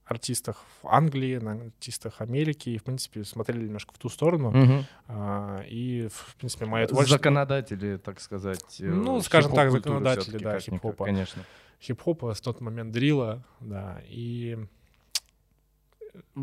[0.06, 4.52] артистах в Англии, на артистах Америки, и, в принципе, смотрели немножко в ту сторону.
[4.52, 4.86] Мгм.
[5.08, 7.18] А, и, в принципе, мое творчество...
[7.18, 8.82] Законодатели, так сказать.
[8.82, 11.06] э, Ну, скажем так, законодатели, да, хип-хопа.
[11.06, 11.44] Конечно.
[11.82, 14.58] хип-хопа, с тот момент дрила, да, и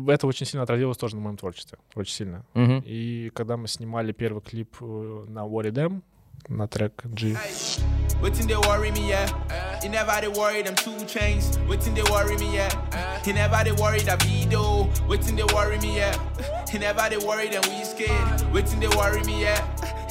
[0.07, 2.45] это очень сильно отразилось тоже на моем творчестве, очень сильно.
[2.53, 2.83] Мгм.
[2.85, 6.01] И когда мы снимали первый клип э, на Worry Them,
[6.47, 7.37] на трек G,
[8.21, 9.27] Waiting they worry me, yeah.
[9.81, 11.57] You never they worry them two chains.
[11.67, 12.69] Waiting they worry me, yeah.
[13.25, 14.89] You never they worry that video.
[15.07, 16.15] Waiting they worry me, yeah.
[16.71, 18.53] You never they worry them we scared.
[18.53, 19.59] Waiting they worry me, yeah.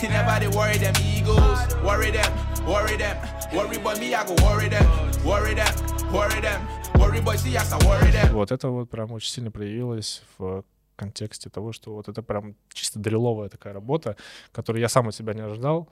[0.03, 1.59] You never they worry them egos.
[1.85, 2.33] Worry them,
[2.67, 3.17] worry them.
[3.55, 4.85] Worry about me, I go worry them.
[5.25, 5.75] Worry them,
[6.13, 6.61] worry them.
[6.99, 8.33] Worry about see, I worry them.
[8.33, 10.65] Вот это вот прям очень сильно проявилось в
[10.97, 14.17] контексте того, что вот это прям чисто дреловая такая работа,
[14.53, 15.89] которую я сам от себя не ожидал,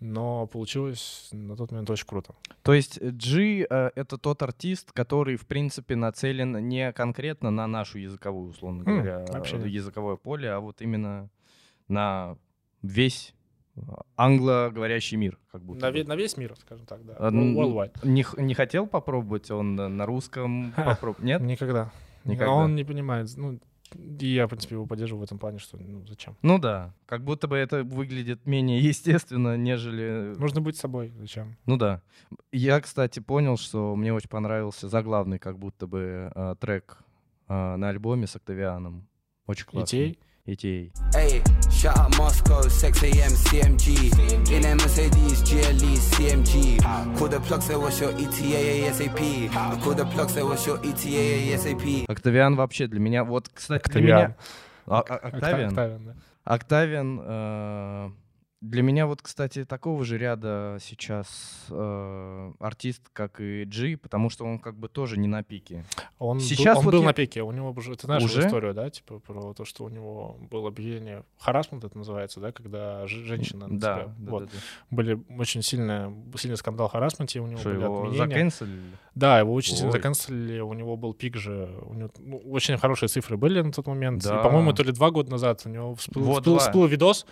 [0.00, 2.34] но получилось на тот момент очень круто.
[2.62, 7.98] То есть G э, это тот артист, который, в принципе, нацелен не конкретно на нашу
[7.98, 9.68] языковую, условно М, говоря, вообще э, нет.
[9.68, 11.30] языковое поле, а вот именно
[11.88, 12.36] на
[12.82, 13.34] весь
[13.76, 13.80] э,
[14.16, 15.90] англоговорящий мир, как будто.
[15.90, 17.14] На, на весь мир, скажем так, да.
[17.18, 17.96] А, н- Worldwide.
[18.06, 21.24] Не, не хотел попробовать он на русском попробовать?
[21.24, 21.40] Нет?
[21.42, 21.90] Никогда.
[22.24, 22.52] Никогда.
[22.52, 23.28] Он не понимает.
[23.36, 23.60] Ну,
[23.94, 26.36] и я, в принципе, его поддерживаю в этом плане, что ну зачем?
[26.42, 30.34] Ну да, как будто бы это выглядит менее естественно, нежели...
[30.38, 31.56] Нужно быть собой, зачем?
[31.66, 32.02] Ну да.
[32.52, 36.98] Я, кстати, понял, что мне очень понравился заглавный, как будто бы э, трек
[37.48, 39.06] э, на альбоме с Октавианом.
[39.46, 39.98] Очень классный.
[39.98, 40.18] Детей.
[40.46, 40.92] Детей.
[41.12, 43.32] Hey, shout out Moscow, 6 a.m.
[43.32, 44.12] CMG.
[44.52, 46.78] In Mercedes, GLE, CMG.
[47.18, 49.50] Call the plug, say what's your E ETA ASAP.
[49.82, 52.04] Call the plug, say what's your E ETA ASAP.
[52.08, 53.24] Октавиан вообще для меня...
[53.24, 54.18] Вот, кстати, для Октавиан.
[54.18, 54.36] меня...
[54.86, 55.68] А- а- Окта- Октавиан?
[55.70, 56.14] Октавиан, да.
[56.44, 58.10] Октавиан э,
[58.62, 64.44] для меня вот, кстати, такого же ряда сейчас э, артист, как и G, потому что
[64.46, 65.84] он как бы тоже не на пике.
[66.18, 68.46] Он, был- Сейчас он вот был я- на пике, у него уже, ты знаешь Уже?
[68.46, 73.06] историю, да, типа про то, что у него было объявление, харасмент это называется, да, когда
[73.06, 74.58] женщина на Да, тебя- да, вот, да, да.
[74.96, 78.26] были очень сильный, сильный скандал харасменте, у него Что были его отменения.
[78.28, 78.82] заканцелили?
[79.14, 79.92] Да, его очень сильно Ой.
[79.92, 83.86] заканцелили, у него был пик же, у него ну, очень хорошие цифры были на тот
[83.86, 84.22] момент.
[84.24, 84.40] Да.
[84.40, 87.26] И, по-моему, то ли два года назад у него всплыл, Вот всплыл- всплыл видос,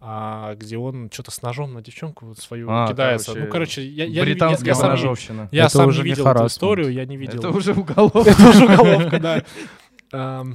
[0.00, 3.32] а, где где он что-то с ножом на девчонку вот свою А, кидается.
[3.32, 5.48] короче, ну, короче, я, я, не- я, Британская я сам, не- поножовщина.
[5.50, 7.40] я Это сам уже не видел эту историю, я не видел.
[7.40, 8.20] Это уже уголовка.
[8.30, 10.46] Это уже уголовка, да.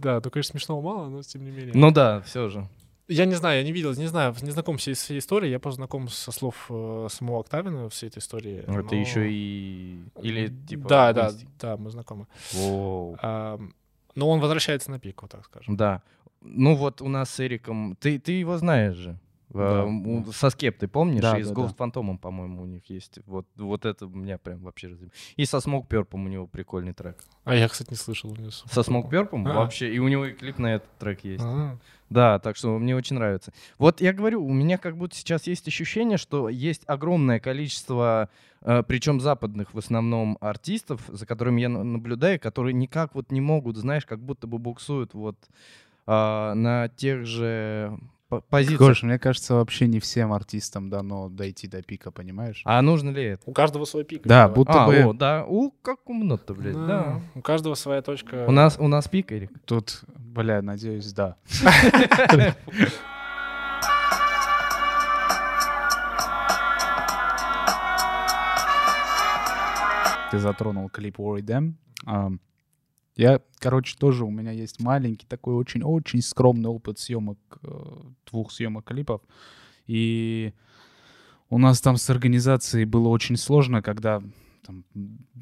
[0.00, 1.72] Да, то, конечно, смешного мало, но тем не менее.
[1.74, 2.66] Ну да, все же.
[3.06, 5.76] Я не знаю, я не видел, не знаю, не знаком с всей историей, я просто
[5.76, 8.58] знаком со слов э, самого Октавина всей этой истории.
[8.66, 10.00] Это но- еще и...
[10.22, 10.88] Или типа...
[10.88, 12.26] Да, да, да, мы знакомы.
[12.52, 13.16] Воу.
[13.20, 13.74] Ам,
[14.14, 15.76] Но он возвращается на пик, вот так скажем.
[15.76, 16.02] Да.
[16.40, 17.96] Ну вот у нас с Эриком...
[18.00, 19.18] Ты, ты его знаешь же.
[19.52, 21.20] Да, Э, у- Со скептой, помнишь?
[21.22, 21.84] Да, и с да, Ghost да.
[21.84, 23.18] Phantom, по-моему, у них есть.
[23.26, 27.18] Вот, вот это меня прям вообще разъеб- И со Smoke Purple у него прикольный трек.
[27.44, 28.30] А я, кстати, не слышал.
[28.30, 29.54] у него Со Smoke Purple А.
[29.54, 29.92] вообще.
[29.92, 31.42] И у него и клип на этот трек есть.
[31.44, 31.76] А,
[32.10, 33.52] Да, так что мне очень нравится.
[33.78, 38.28] Вот я говорю, у меня как будто сейчас есть ощущение, что есть огромное количество,
[38.86, 43.76] причем западных в основном артистов, за которыми я на- наблюдаю, которые никак вот не могут,
[43.76, 45.36] знаешь, как будто бы буксуют вот
[46.06, 47.96] а, на тех же
[48.30, 48.78] по- позициях.
[48.80, 52.62] Гош, мне кажется, вообще не всем артистам дано дойти до пика, понимаешь?
[52.64, 53.42] А нужно ли это?
[53.44, 54.22] У каждого свой пик.
[54.24, 54.54] Да, видимо.
[54.54, 57.20] будто а, бы о, да, у, как умно-то, блядь, Да, да.
[57.34, 58.46] У каждого своя точка.
[58.46, 59.50] У нас, у нас пик, Эрик.
[59.66, 61.36] тут, бля, надеюсь, да.
[70.30, 72.38] Ты затронул клип Worry Them.
[73.16, 77.68] Я, короче, тоже у меня есть маленький такой очень-очень скромный опыт съемок, э,
[78.30, 79.20] двух съемок клипов.
[79.86, 80.54] И
[81.48, 84.22] у нас там с организацией было очень сложно, когда
[84.64, 84.84] там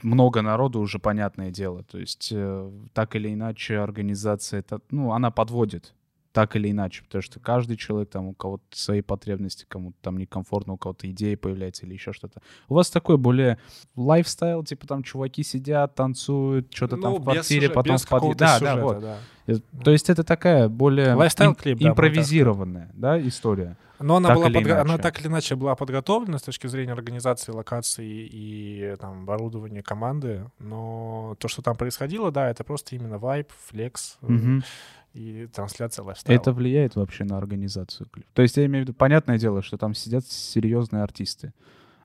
[0.02, 1.84] много народу уже понятное дело.
[1.84, 5.94] То есть э, так или иначе организация, это, ну, она подводит
[6.32, 10.74] так или иначе, потому что каждый человек там у кого-то свои потребности, кому-то там некомфортно,
[10.74, 12.40] у кого-то идеи появляется или еще что-то.
[12.68, 13.58] У вас такой более
[13.96, 18.08] лайфстайл, типа там чуваки сидят, танцуют, что-то там Ну, в без квартире, сюжета- потом в
[18.08, 18.38] подъезде.
[18.38, 19.00] Да, да, сюжета, вот.
[19.00, 19.18] да.
[19.46, 23.76] Э, То есть это такая более Лайфстайл-клип, да, импровизированная, да, история.
[24.00, 27.50] Но она, Так была подго- она так или иначе была подготовлена с точки зрения организации
[27.50, 30.44] локации и там оборудования команды.
[30.60, 34.62] Но то, что там происходило, да, это просто именно вайб, flex э, Мгм.
[35.14, 36.40] И трансляция лайфстайла.
[36.40, 38.28] Это влияет вообще на организацию клипа.
[38.34, 41.52] То есть я имею в виду, понятное дело, что там сидят серьезные артисты.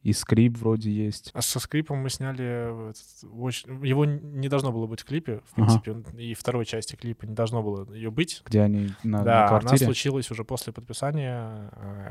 [0.02, 1.32] И скрип вроде есть.
[1.34, 2.90] А со скрипом мы сняли...
[2.90, 3.02] этот
[3.34, 5.80] очень- Его не должно было быть в клипе, в Ага.
[5.80, 5.92] принципе.
[5.94, 8.42] он- И второй части клипа не должно было ее быть.
[8.46, 9.86] Где они на, на да, она квартире.
[9.86, 11.70] случилась уже после подписания.
[11.74, 12.10] э,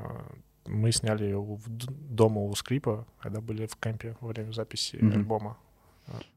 [0.68, 5.12] Мы сняли ее в дома у скрипа, когда были в кемпе во время записи Мгм.
[5.18, 5.58] альбома.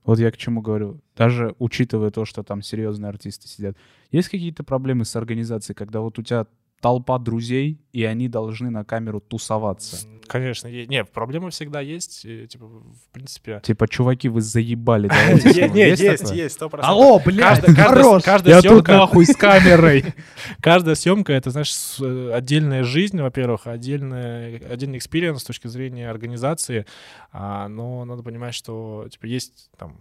[0.03, 0.99] Вот я к чему говорю.
[1.15, 3.75] Даже учитывая то, что там серьезные артисты сидят,
[4.11, 6.47] есть какие-то проблемы с организацией, когда вот у тебя
[6.85, 10.05] толпа друзей, и они должны на камеру тусоваться.
[10.27, 12.23] Конечно, е- не, проблемы всегда есть.
[12.25, 13.59] и, Типа, в принципе...
[13.63, 15.07] Типа, чуваки, вы заебали.
[15.07, 15.73] давайте Не, снова.
[15.73, 16.95] не, есть, есть, сто процентов.
[16.95, 18.21] Алло, блядь, хорош!
[18.45, 20.13] Я тут съемка- нахуй с камерой.
[20.61, 26.85] Каждая съемка это, знаешь, э, отдельная жизнь, во-первых, отдельный experience с точки зрения организации.
[27.31, 29.97] А, но надо понимать, что типа есть там.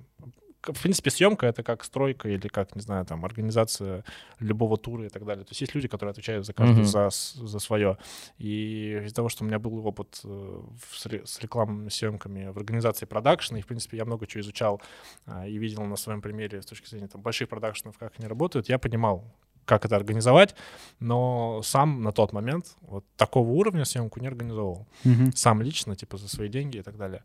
[0.68, 4.04] В принципе, съемка это как стройка или как, не знаю, там, организация
[4.40, 5.44] любого тура и так далее.
[5.44, 6.88] То есть есть люди, которые отвечают за каждую Мгм.
[6.88, 7.98] за, за свое.
[8.38, 10.60] И из-за того, что у меня был опыт э,
[10.92, 14.80] с, ре- с рекламными съемками в организации продакшена, и, в принципе, я много чего изучал
[15.26, 18.68] а, и видел на своем примере с точки зрения там, больших продакшенов, как они работают,
[18.68, 19.24] я понимал,
[19.64, 20.54] как это организовать,
[21.00, 24.86] но сам на тот момент вот такого уровня съемку не организовывал.
[25.04, 25.32] Мгм.
[25.34, 27.22] Сам лично, типа, за свои деньги и так далее.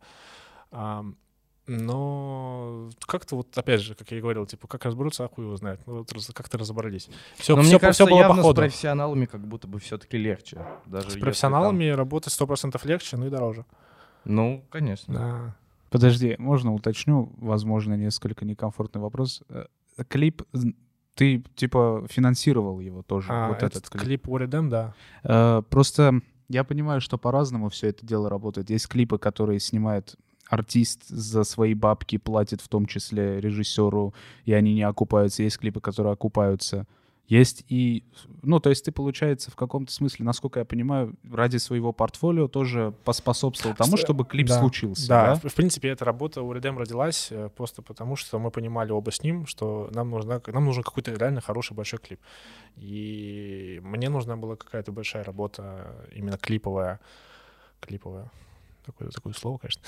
[1.69, 5.79] Но как-то вот, опять же, как я и говорил, типа, как разберутся, ахуй его знает.
[5.85, 7.09] Ну, вот как-то разобрались.
[7.37, 8.61] Все, Но все, мне кажется, было по явно с ходу.
[8.61, 10.61] профессионалами как будто бы все-таки легче.
[10.85, 13.63] Даже С профессионалами работать 100% легче, ну и дороже.
[13.63, 15.13] там- Ну, конечно.
[15.13, 15.55] Да.
[15.89, 19.41] Подожди, можно уточню, возможно, несколько некомфортный вопрос.
[19.49, 19.65] Э,
[20.07, 20.43] Клип,
[21.15, 24.23] ты, типа, финансировал его тоже, А, вот этот, этот клип?
[24.23, 24.93] клип Them, да.
[25.23, 28.69] Э, Просто я понимаю, что по-разному все это дело работает.
[28.69, 30.15] Есть клипы, которые снимает
[30.49, 34.13] артист за свои бабки, платит в том числе режиссеру,
[34.45, 35.43] и они не окупаются.
[35.43, 36.85] Есть клипы, которые окупаются.
[37.27, 38.03] Есть и...
[38.41, 42.91] Ну, то есть ты, получается, в каком-то смысле, насколько я понимаю, ради своего портфолио тоже
[43.03, 45.35] поспособствовал тому, С- чтобы клип да, случился, Да, да?
[45.35, 49.11] В, в принципе, эта работа у Редем родилась э, просто потому, что мы понимали оба
[49.11, 52.19] с ним, что нам, нужна, нам нужен какой-то реально хороший большой клип.
[52.77, 56.99] И мне нужна была какая-то большая работа, именно клиповая.
[57.79, 58.31] Клиповая.
[58.87, 59.83] Такое, такое слово, конечно.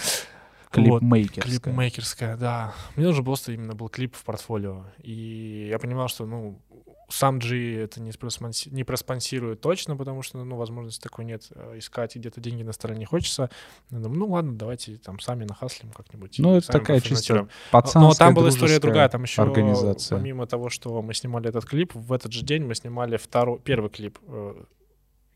[0.73, 0.99] Вот.
[0.99, 1.59] Клипмейкерская.
[1.59, 2.73] Клипмейкерская, да.
[2.95, 4.85] Мне нужен просто именно был клип в портфолио.
[5.03, 6.61] И я понимал, что, ну,
[7.09, 11.43] сам G это не, проспонси- не проспонсирует точно, потому что, ну, возможности такой нет.
[11.55, 13.49] А Искать где-то деньги на стороне хочется.
[13.89, 16.35] Я думаю, ну, ладно, давайте там сами нахаслим как-нибудь.
[16.39, 19.09] Ну, это такая чисто Но пацанская, там была история другая.
[19.09, 20.17] Там еще, организация.
[20.17, 23.89] помимо того, что мы снимали этот клип, в этот же день мы снимали второй, первый
[23.89, 24.63] клип э,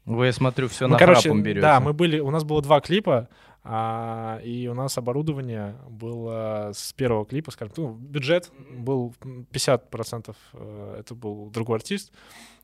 [0.05, 1.61] Вы, я смотрю, все Мы, на короче, храпом берете.
[1.61, 3.27] да, мы были, у нас было два клипа,
[3.68, 10.36] а, и у нас оборудование было с первого клипа, скажем, ну, бюджет был м, 50%,
[10.53, 12.13] э, это был другой артист,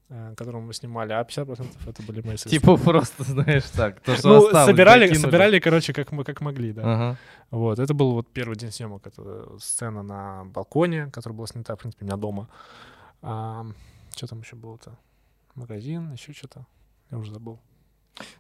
[0.10, 2.52] э, которого мы снимали, а 50% это были мои средства.
[2.52, 6.72] Типа просто, знаешь, так, то, что ну, осталось, собирали, собирали, короче, как мы как могли,
[6.72, 6.82] да.
[6.84, 7.18] Ага.
[7.50, 11.80] Вот, это был вот первый день съемок, это сцена на балконе, которая была снята, в
[11.80, 12.48] принципе, у меня дома.
[13.22, 14.96] что там еще было-то?
[15.56, 16.68] Магазин, еще что-то.
[17.10, 17.60] Я уже забыл.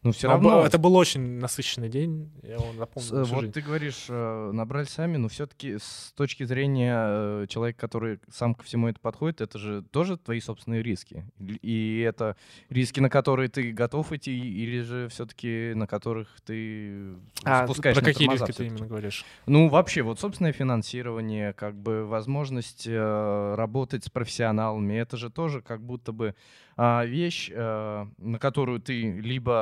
[0.04, 0.50] Ну, все Но равно...
[0.50, 2.66] был- это был очень насыщенный день, я его
[2.96, 3.54] С- э, всю Вот жизнь.
[3.54, 8.64] ты говоришь, э, набрали сами, но все-таки с точки зрения э, человека, который сам ко
[8.64, 11.26] всему это подходит, это же тоже твои собственные риски.
[11.62, 12.36] И это
[12.70, 18.06] риски, на которые ты готов идти, или же все-таки на которых ты А, спускаешь про
[18.06, 19.26] какие риски ты именно говоришь?
[19.46, 25.62] Ну, вообще, вот собственное финансирование, как бы возможность э, работать с профессионалами, это же тоже
[25.62, 26.36] как будто бы
[26.78, 29.61] а, вещь, э, на которую ты либо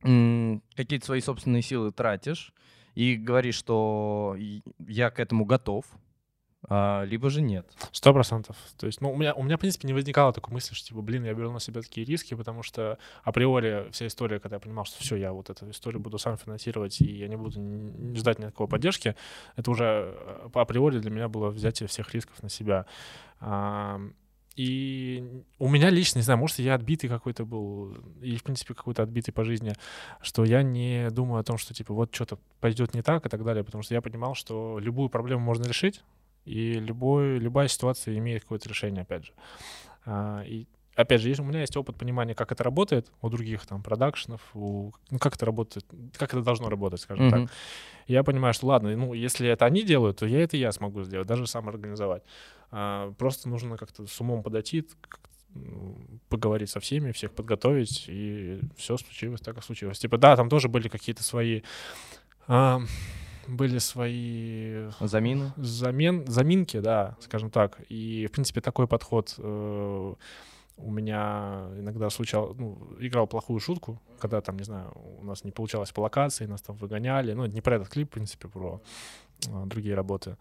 [0.00, 2.52] какие-то свои собственные силы тратишь
[2.94, 4.36] и говоришь, что
[4.78, 5.84] я к этому готов,
[6.66, 7.70] а, либо же нет.
[7.92, 8.56] Сто процентов.
[8.76, 11.02] То есть, ну, у меня, у меня, в принципе, не возникало такой мысли, что, типа,
[11.02, 14.84] блин, я беру на себя такие риски, потому что априори вся история, когда я понимал,
[14.84, 18.38] что все, я вот эту историю буду сам финансировать, и я не буду не ждать
[18.38, 19.14] никакой поддержки,
[19.56, 22.86] это уже по априори для меня было взятие всех рисков на себя.
[24.58, 25.22] И
[25.60, 29.32] у меня лично, не знаю, может, я отбитый какой-то был, и, в принципе, какой-то отбитый
[29.32, 29.72] по жизни,
[30.20, 33.44] что я не думаю о том, что, типа, вот что-то пойдет не так и так
[33.44, 36.02] далее, потому что я понимал, что любую проблему можно решить,
[36.44, 39.32] и любой, любая ситуация имеет какое-то решение, опять же.
[40.04, 40.66] А, и
[40.98, 44.92] опять же, у меня есть опыт понимания, как это работает у других там продакшенов, у,
[45.10, 45.86] ну, как это работает,
[46.16, 47.40] как это должно работать, скажем так.
[47.40, 47.50] Мгм.
[48.08, 51.28] Я понимаю, что ладно, ну, если это они делают, то я это я смогу сделать,
[51.28, 52.24] даже сам организовать.
[52.72, 54.88] А, просто нужно как-то с умом подойти,
[56.28, 59.98] поговорить со всеми, всех подготовить, и все случилось так, как случилось.
[59.98, 61.62] Типа, да, там тоже были какие-то свои...
[62.48, 62.80] а,
[63.46, 65.52] были свои Замины?
[65.56, 67.80] замен, заминки, да, скажем так.
[67.88, 70.14] И, в принципе, такой подход э,
[70.78, 75.50] у меня иногда случал, ну, играл плохую шутку, когда там, не знаю, у нас не
[75.50, 77.32] получалось по локации, нас там выгоняли.
[77.32, 78.80] Ну, не про этот клип, в принципе, про
[79.46, 80.36] э, другие работы.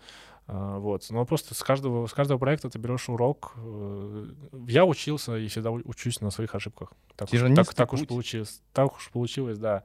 [0.47, 1.05] А, вот.
[1.09, 3.53] Но просто с каждого, с каждого проекта ты берешь урок.
[3.57, 4.27] Э,
[4.67, 6.93] Я учился и всегда учусь на своих ошибках.
[7.15, 8.61] Так, уж, так, так уж получилось.
[8.73, 9.83] Так уж получилось, да.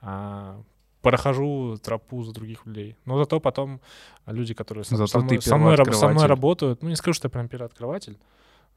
[0.00, 0.60] А,
[1.00, 2.96] прохожу тропу за других людей.
[3.04, 3.80] Но зато потом
[4.26, 7.26] люди, которые со, Зато со мной, со, мной, со мной работают, ну не скажу, что
[7.26, 8.18] я прям первооткрыватель,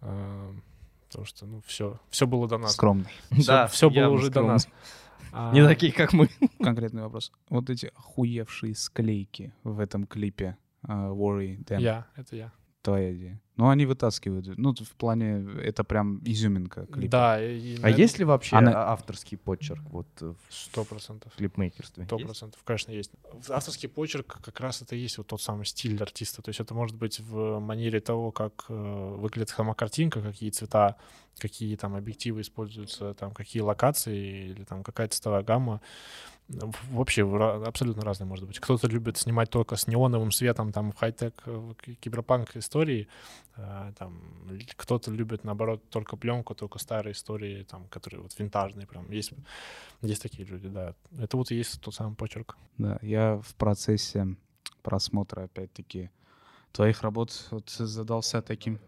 [0.02, 0.54] а,
[1.18, 2.74] потому что ну все, все было до нас.
[2.74, 3.10] Скромный.
[3.32, 4.54] Всё- Да, всё было уже до скромно.
[4.54, 4.68] нас.
[5.32, 6.30] А, Не такие, как мы.
[6.62, 7.32] Конкретный вопрос.
[7.50, 12.52] Вот эти охуевшие склейки в этом клипе а, Worry Them, Я, это я.
[12.84, 13.42] твоя идея.
[13.58, 14.58] Ну, они вытаскивают.
[14.58, 17.12] Ну, в плане, это прям изюминка клипа.
[17.12, 20.84] Да, и- и, А наверно, есть ли вообще Она- авторский почерк вот э, в Сто
[20.86, 21.34] процентов.
[21.36, 22.06] клипмейкерстве?
[22.06, 23.12] Сто процентов, конечно, есть.
[23.50, 26.42] Авторский почерк как раз это и есть вот тот самый стиль артиста.
[26.42, 30.96] То есть это может быть в манере того, как э, выглядит сама картинка, какие цвета,
[31.40, 35.82] какие там объективы используются, там какие локации или там какая цветовая гамма.
[36.50, 37.24] Вообще
[37.66, 38.60] абсолютно разные может быть.
[38.60, 43.10] Кто-то любит снимать только с неоновым светом, там в хай-тек, э, киберпанк истории,
[43.58, 44.22] э, там
[44.78, 49.12] кто-то любит наоборот только пленку, только старые истории, там, которые вот винтажные прям.
[49.12, 49.34] Есть,
[50.02, 50.96] есть такие люди, да.
[51.20, 52.56] Это вот и есть тот самый почерк.
[52.78, 54.38] Да, я в процессе
[54.84, 56.10] просмотра, опять-таки,
[56.72, 58.80] твоих работ вот задался таким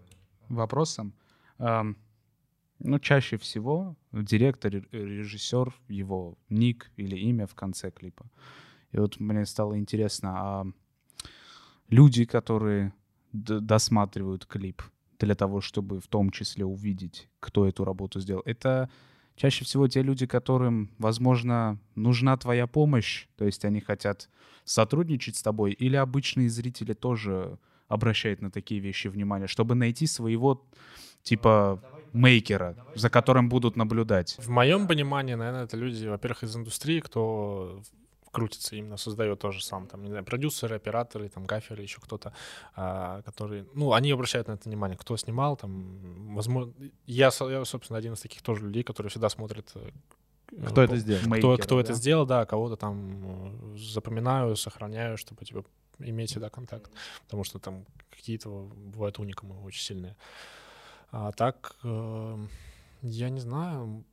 [0.48, 1.14] вопросом.
[1.58, 1.98] Ам,
[2.80, 8.26] ну, чаще всего директор, ре- режиссер, его ник или имя в конце клипа.
[8.92, 10.66] И вот мне стало интересно, а
[11.90, 12.94] люди, которые
[13.34, 14.82] досматривают клип
[15.20, 18.90] для того, чтобы в том числе увидеть, кто эту работу сделал, это
[19.36, 24.30] чаще всего те люди, которым, возможно, нужна твоя помощь, то есть они хотят
[24.64, 27.58] сотрудничать с тобой, или обычные зрители тоже
[27.88, 30.66] обращают на такие вещи внимание, чтобы найти своего
[31.24, 31.82] типа
[32.14, 34.36] мейкера, за которым будут наблюдать.
[34.40, 37.82] В моем понимании, наверное, это люди, во-первых, из индустрии, кто
[38.32, 42.34] крутится, именно создает тоже сам, там, не знаю, продюсеры, операторы, там, гаферы, еще кто-то,
[42.76, 46.74] а, которые, ну, они обращают на это внимание, кто снимал, там, возможно,
[47.08, 49.90] я, я, собственно, один из таких тоже людей, которые всегда смотрят, э,
[50.68, 51.22] Кто это сделал?
[51.22, 51.96] кто, Мейкера, кто это да?
[51.96, 55.64] сделал, да, кого-то там э, запоминаю, сохраняю, чтобы, типа,
[56.00, 56.92] иметь всегда контакт,
[57.24, 60.16] потому что там какие-то бывают уникумы очень сильные.
[61.12, 62.38] А так, э,
[63.02, 64.04] я не знаю,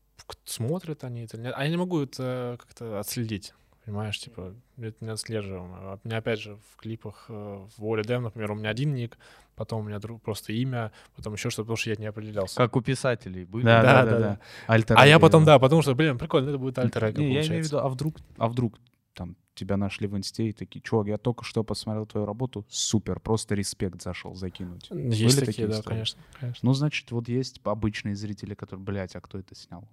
[0.45, 1.55] смотрят они это или нет.
[1.57, 3.55] А я не могу это как-то отследить.
[3.85, 5.77] Понимаешь, типа, это не отслеживаемо.
[5.79, 8.95] А у меня, опять же, в клипах э, в Wall Dem, например, у меня один
[8.95, 9.17] ник,
[9.55, 12.57] потом у меня друг, просто имя, потом еще что-то, потому что я не определялся.
[12.57, 13.65] Как у писателей были.
[13.65, 14.41] Да, Да, да, да, да.
[14.67, 14.95] да.
[14.97, 15.61] а я потом, да.
[15.61, 18.49] потому что, блин, прикольно, это будет альтер Не, я имею в виду, а вдруг, а
[18.49, 18.77] вдруг
[19.15, 23.19] там тебя нашли в инсте и такие, чувак, я только что посмотрел твою работу, супер,
[23.19, 24.89] просто респект зашел закинуть.
[24.91, 25.95] Есть Были такие, да, истории?
[25.97, 26.67] конечно, конечно.
[26.67, 29.89] Ну, значит, вот есть обычные зрители, которые, блядь, а кто это снял?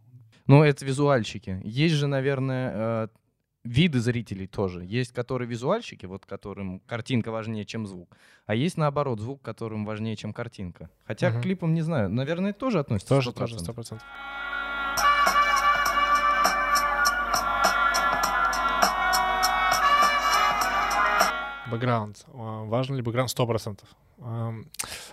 [0.45, 1.61] Ну, это визуальщики.
[1.63, 3.07] Есть же, наверное, э,
[3.63, 4.83] виды зрителей тоже.
[4.83, 8.15] Есть, которые визуальщики, вот которым картинка важнее, чем звук.
[8.45, 10.89] А есть, наоборот, звук, которым важнее, чем картинка.
[11.05, 11.39] Хотя Мгм.
[11.39, 13.15] к клипам, не знаю, наверное, это тоже относится.
[13.15, 13.37] Тоже, 100%.
[13.51, 14.07] тоже, сто процентов.
[21.73, 22.25] Бэкграунд.
[22.27, 23.29] Важен ли бэкграунд?
[23.29, 23.87] Сто процентов.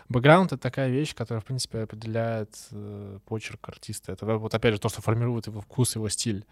[0.09, 4.13] Бэкграунд— это такая вещь, которая, в принципе, определяет э, почерк артиста.
[4.13, 6.45] Это вот, опять же, то, что формирует его вкус, его стиль.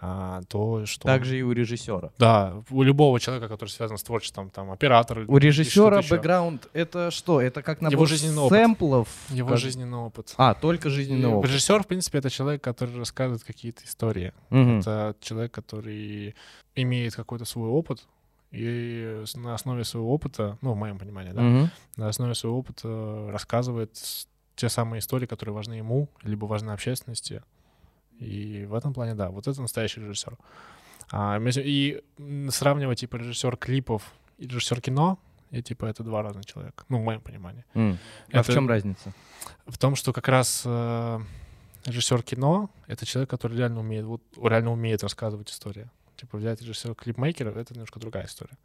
[0.00, 1.02] А, то, что...
[1.06, 2.12] Также и у режиссера.
[2.18, 5.24] Да, у любого человека, который связан с творчеством, там, оператор.
[5.26, 7.40] У режиссера бэкграунд это что?
[7.40, 8.58] Это как набор Его жизненный опыт.
[8.58, 9.08] сэмплов?
[9.30, 10.34] Его Как- жизненный опыт.
[10.36, 11.50] А, только жизненный опыт.
[11.50, 14.32] Режиссер, в принципе, это человек, который рассказывает какие-то истории.
[14.50, 14.78] Мгм.
[14.80, 16.36] Это человек, который
[16.76, 18.06] имеет какой-то свой опыт,
[18.50, 21.70] и на основе своего опыта, ну, в моем понимании, да, Мгм.
[21.96, 24.26] на основе своего опыта рассказывает с-
[24.56, 27.42] те самые истории, которые важны ему, либо важны общественности.
[28.18, 30.36] И в этом плане, да, вот это настоящий режиссер.
[31.12, 32.02] А, и
[32.50, 34.02] сравнивать, типа, режиссер клипов
[34.38, 35.18] и режиссер кино,
[35.50, 37.64] и, типа, это два разных человека, ну, в моем понимании.
[37.74, 37.98] М.
[38.32, 39.12] А в Это- чем разница?
[39.66, 41.20] В том, что как раз э,
[41.86, 45.88] режиссер кино— это человек, который реально умеет, вот, реально умеет рассказывать истории.
[46.18, 48.58] Типа взять режиссера клипмейкера— это немножко другая история.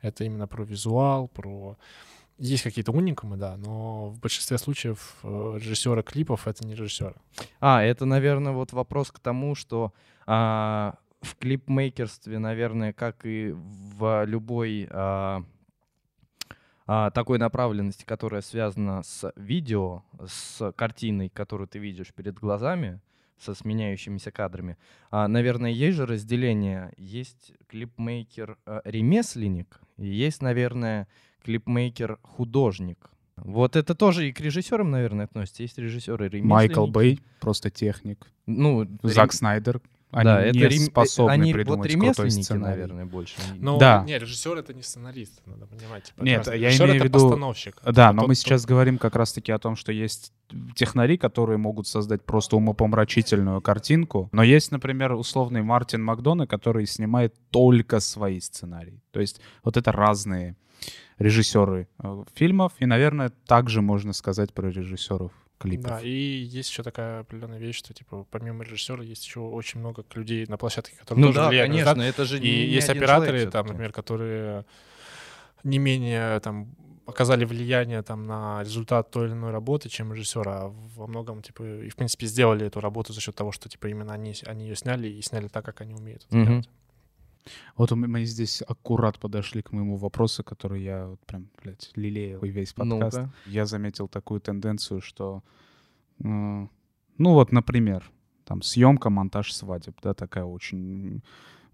[0.00, 1.76] Это именно про визуал, про...
[2.38, 7.16] Есть какие-то уникумы, да, но в большинстве случаев э, режиссеры клипов— это не режиссеры.
[7.60, 9.92] А, это, наверное, вот вопрос к тому, что
[10.24, 15.44] а, в клипмейкерстве, наверное, как и в любой а,
[16.86, 23.00] а, такой направленности, которая связана с видео, с картиной, которую ты видишь перед глазами,
[23.40, 24.76] со сменяющимися кадрами,
[25.10, 26.92] а, наверное, есть же разделение.
[26.98, 31.06] Есть клипмейкер-ремесленник, и есть, наверное,
[31.44, 33.10] клипмейкер-художник.
[33.36, 35.62] Вот это тоже и к режиссерам, наверное, относится.
[35.62, 36.48] Есть режиссеры ремесленники.
[36.48, 38.26] Майкл Бэй, просто техник.
[38.46, 39.80] Ну, Зак рем- Снайдер.
[40.12, 42.70] Они да, не это рем- способны они придумать вот крутой ремесленники, сценарий.
[42.82, 43.36] наверное, больше.
[43.58, 44.02] Но Да.
[44.04, 46.04] не, режиссер— это не сценарист, надо понимать.
[46.04, 47.76] Типа, Нет, это я режиссер имею в виду- постановщик.
[47.84, 50.32] Да, но тот, мы кто- сейчас говорим как раз-таки о том, что есть
[50.74, 54.28] технари, которые могут создать просто умопомрачительную картинку.
[54.32, 59.00] Но есть, например, условный Мартин Макдона, который снимает только свои сценарии.
[59.12, 60.56] То есть вот это разные
[61.18, 62.72] режиссеры э, фильмов.
[62.78, 65.30] И, наверное, также можно сказать про режиссеров
[65.60, 65.90] клипов.
[65.90, 70.04] Да, и есть еще такая определенная вещь, что, типа, помимо режиссера есть еще очень много
[70.14, 72.88] людей на площадке, которые Ну тоже да, влияют на конечно, это же И не- есть
[72.88, 74.64] операторы, человек там, например, которые
[75.62, 76.74] не менее там
[77.06, 81.62] оказали влияние там на результат той или иной работы, чем режиссера, а во многом, типа,
[81.84, 84.76] и в принципе сделали эту работу за счет того, что, типа, именно они, они ее
[84.76, 86.68] сняли и сняли так, как они умеют делать.
[87.76, 92.72] Вот мы- здесь аккурат подошли к моему вопросу, который я вот прям, блядь, лелеял весь
[92.72, 93.18] подкаст.
[93.18, 93.30] Ну-ка.
[93.46, 95.42] Я заметил такую тенденцию, что,
[96.18, 96.68] ну
[97.18, 98.10] вот, например,
[98.44, 101.22] там съемка, монтаж свадеб, да, такая очень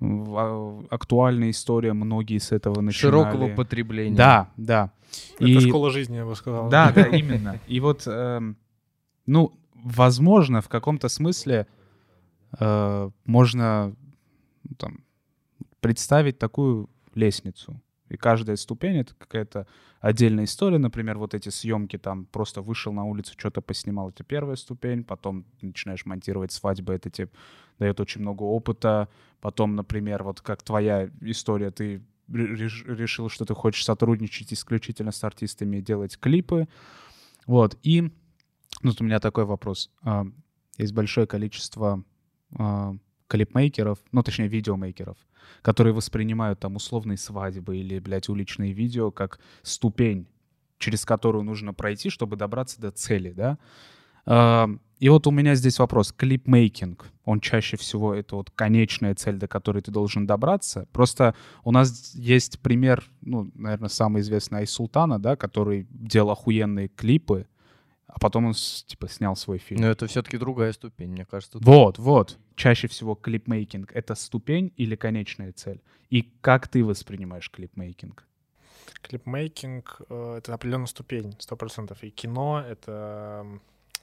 [0.00, 3.12] а, актуальная история, многие с этого начинали.
[3.32, 4.16] Широкого потребления.
[4.16, 4.92] Да, да.
[5.36, 6.68] Это И- школа жизни, я бы сказал.
[6.68, 7.58] Да, да, именно.
[7.66, 8.56] И вот, эм,
[9.24, 11.66] ну, возможно, в каком-то смысле
[12.60, 13.96] э, можно
[14.76, 14.98] там,
[15.80, 17.80] представить такую лестницу.
[18.08, 19.66] И каждая ступень— это какая-то
[20.00, 20.78] отдельная история.
[20.78, 25.02] Например, вот эти съемки, там просто вышел на улицу, что-то поснимал, это первая ступень.
[25.02, 27.30] Потом начинаешь монтировать свадьбы, это тебе
[27.78, 29.08] дает очень много опыта.
[29.40, 35.10] Потом, например, вот как твоя история, ты ре- реш- решил, что ты хочешь сотрудничать исключительно
[35.10, 36.68] с артистами делать клипы.
[37.46, 38.02] Вот, и
[38.82, 39.90] ну, вот у меня такой вопрос.
[40.02, 40.26] А,
[40.78, 42.04] Есть большое количество
[42.56, 42.94] а,
[43.28, 45.16] клипмейкеров, ну, точнее, видеомейкеров,
[45.62, 50.26] которые воспринимают там условные свадьбы или, блядь, уличные видео как ступень,
[50.78, 53.58] через которую нужно пройти, чтобы добраться до цели, да?
[54.98, 56.10] И вот у меня здесь вопрос.
[56.12, 60.88] Клипмейкинг, он чаще всего это вот конечная цель, до которой ты должен добраться.
[60.90, 67.46] Просто у нас есть пример, ну, наверное, самый известный Айсултана, да, который делал охуенные клипы,
[68.16, 69.82] а потом он, типа, снял свой фильм.
[69.82, 71.58] Но это все-таки другая ступень, мне кажется.
[71.60, 72.38] Вот, вот.
[72.54, 75.82] Чаще всего клипмейкинг— это ступень или конечная цель?
[76.08, 78.24] И как ты воспринимаешь клипмейкинг?
[79.02, 82.02] Клипмейкинг— э, это определенная ступень, сто процентов.
[82.04, 83.46] И кино— это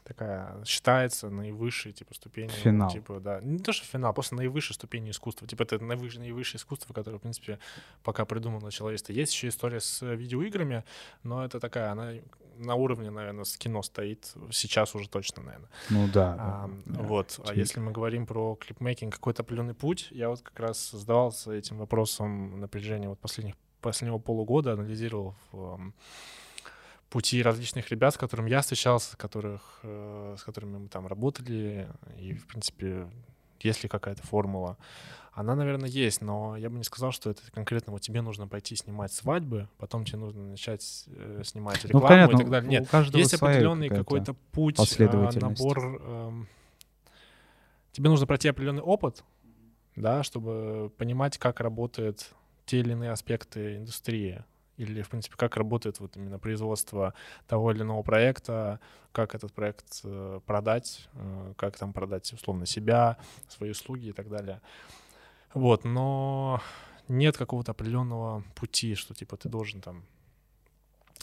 [0.03, 2.91] такая считается наивысшей типа ступенью Финал.
[2.91, 6.93] типа да не то что финал просто наивысшей ступенью искусства типа это наивысшее, наивысшее искусство
[6.93, 7.57] которое в принципе
[8.03, 10.83] пока придумано человечество есть еще история с видеоиграми
[11.23, 12.11] но это такая она
[12.57, 14.33] на уровне наверное с кино стоит.
[14.51, 16.35] Сейчас уже точно наверное Ну да.
[16.39, 17.01] а, да.
[17.01, 17.39] вот.
[17.43, 21.51] А Тебе- если мы говорим про клипмейкинг какой-то определенный путь я вот как раз задавался
[21.51, 25.35] этим вопросом на протяжении вот последних последнего полугода анализировал
[27.09, 31.87] пути различных ребят, с которыми я встречался, которых, э, с которыми мы там работали,
[32.17, 33.07] и, в принципе,
[33.63, 34.77] есть ли какая-то формула.
[35.31, 38.75] Она, наверное, есть, но я бы не сказал, что это конкретно вот тебе нужно пойти
[38.75, 42.69] снимать свадьбы, потом тебе нужно начать э, снимать Ну, рекламу понятно, и так далее.
[42.69, 46.01] у Нет, каждого есть определенный какой-то путь, а, набор.
[46.03, 46.47] эм,
[47.93, 49.23] тебе нужно пройти определенный опыт,
[49.95, 52.29] да, чтобы понимать, как работают
[52.67, 54.43] те или иные аспекты индустрии
[54.83, 57.13] или, в принципе, как работает вот именно производство
[57.47, 58.79] того или иного проекта,
[59.11, 63.17] как этот проект э, продать, э, как там продать, условно, себя,
[63.47, 64.61] свои услуги и так далее.
[65.53, 66.61] Вот, но
[67.07, 70.03] нет какого-то определенного пути, что, типа, ты должен там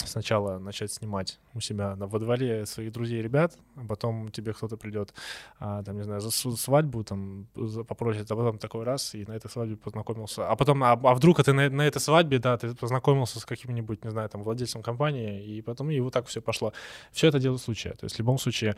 [0.07, 4.53] сначала начать снимать у себя на, во дворе своих друзей и ребят, а потом тебе
[4.53, 5.15] кто-то придет,
[5.59, 9.33] а, там, не знаю, за свадьбу там за- попросит, а потом такой раз, и на
[9.33, 10.49] этой свадьбе познакомился.
[10.49, 14.05] А потом, а, а вдруг ты на, на этой свадьбе, да, ты познакомился с каким-нибудь,
[14.05, 16.73] не знаю, там, владельцем компании, и потом и вот так все пошло.
[17.13, 17.91] Все это дело случая.
[17.93, 18.77] То есть в любом случае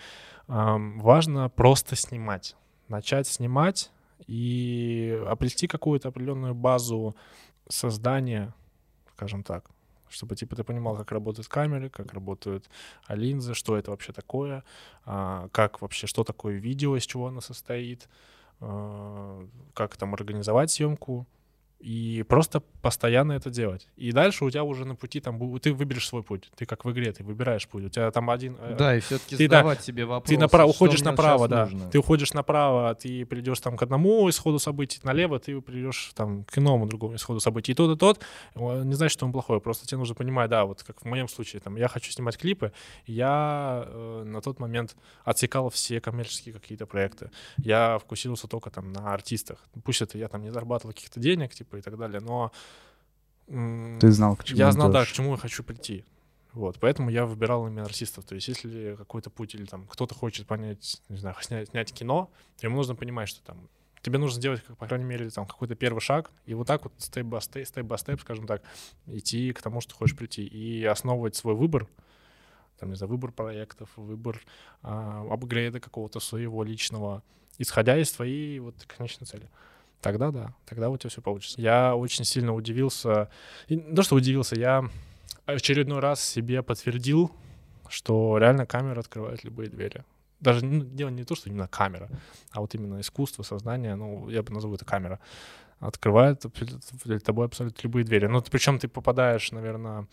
[0.48, 2.56] ам, важно просто снимать.
[2.88, 3.90] Начать снимать
[4.26, 7.16] и обрести какую-то определенную базу
[7.68, 8.54] создания,
[9.14, 9.70] скажем так,
[10.12, 12.68] чтобы типа ты понимал, как работают камеры, как работают
[13.06, 14.64] а, линзы, что это вообще такое,
[15.04, 18.08] а, как вообще, что такое видео, из чего оно состоит,
[18.60, 21.26] а, как там организовать съемку,
[21.82, 23.88] и просто постоянно это делать.
[23.96, 26.48] И дальше у тебя уже на пути там ты выберешь свой путь.
[26.56, 27.84] Ты как в игре, ты выбираешь путь.
[27.84, 28.56] У тебя там один...
[28.60, 30.28] э, Да, и все-таки ты, да, задавать себе вопрос.
[30.28, 31.64] ты направо, уходишь направо, да.
[31.64, 31.90] нужно?
[31.90, 36.56] Ты уходишь направо, ты придешь там к одному исходу событий, налево ты придешь там к
[36.58, 37.72] иному другому исходу событий.
[37.72, 38.20] И тот, и тот
[38.54, 41.26] э, не значит, что он плохой, просто тебе нужно понимать, да, вот как в моем
[41.26, 42.72] случае, там, я хочу снимать клипы,
[43.06, 47.30] я э, на тот момент отсекал все коммерческие какие-то проекты.
[47.58, 49.58] Я фокусировался только там на артистах.
[49.84, 52.52] Пусть это я там не зарабатывал каких-то денег, типа, и так далее, но
[54.00, 56.04] Ты знал, к чему я знал, да, к чему я хочу прийти.
[56.52, 58.24] Вот, поэтому я выбирал именно артистов.
[58.24, 62.30] То есть, если какой-то путь или там кто-то хочет понять, не знаю, снять, снять кино,
[62.58, 63.68] то ему нужно понимать, что там
[64.02, 66.92] тебе нужно сделать, как, по крайней мере, там какой-то первый шаг, и вот так вот
[66.98, 68.62] степ by степ, степ by степ, скажем так,
[69.06, 71.88] идти к тому, что хочешь прийти, и основывать свой выбор,
[72.78, 74.40] там, не знаю, выбор проектов, выбор
[74.82, 77.22] а, апгрейда какого-то своего личного,
[77.58, 79.48] исходя из твоей вот конечной цели.
[80.02, 81.60] Тогда да, тогда у тебя все получится.
[81.60, 83.28] Я очень сильно удивился,
[83.68, 84.84] и не то, что удивился, я
[85.46, 87.30] очередной раз себе подтвердил,
[87.88, 90.04] что реально камера открывает любые двери.
[90.40, 92.08] Даже ну, дело не то, что именно камера,
[92.50, 95.20] а вот именно искусство, сознание, ну, я бы назову это камера,
[95.78, 96.44] открывает
[97.04, 98.26] перед тобой абсолютно любые двери.
[98.26, 100.08] Ну, причем ты попадаешь, наверное,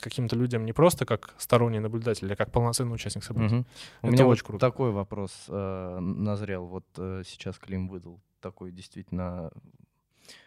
[0.00, 3.54] каким-то людям не просто как сторонний наблюдатель, а как полноценный участник событий.
[3.54, 3.66] Мгм.
[4.02, 4.66] У Это меня очень вот круто.
[4.66, 6.66] такой вопрос э, назрел.
[6.66, 9.50] Вот э, сейчас Клим выдал такой действительно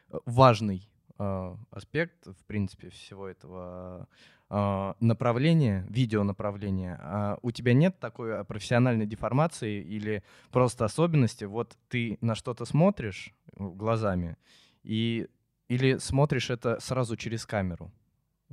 [0.10, 4.08] э, важный э, аспект, в принципе, всего этого
[4.50, 7.00] э, направления, видеонаправления.
[7.02, 11.46] А у тебя нет такой э, профессиональной деформации или просто особенности?
[11.46, 14.38] Вот ты на что-то смотришь э, глазами
[14.84, 15.28] и
[15.68, 17.92] или смотришь это сразу через камеру?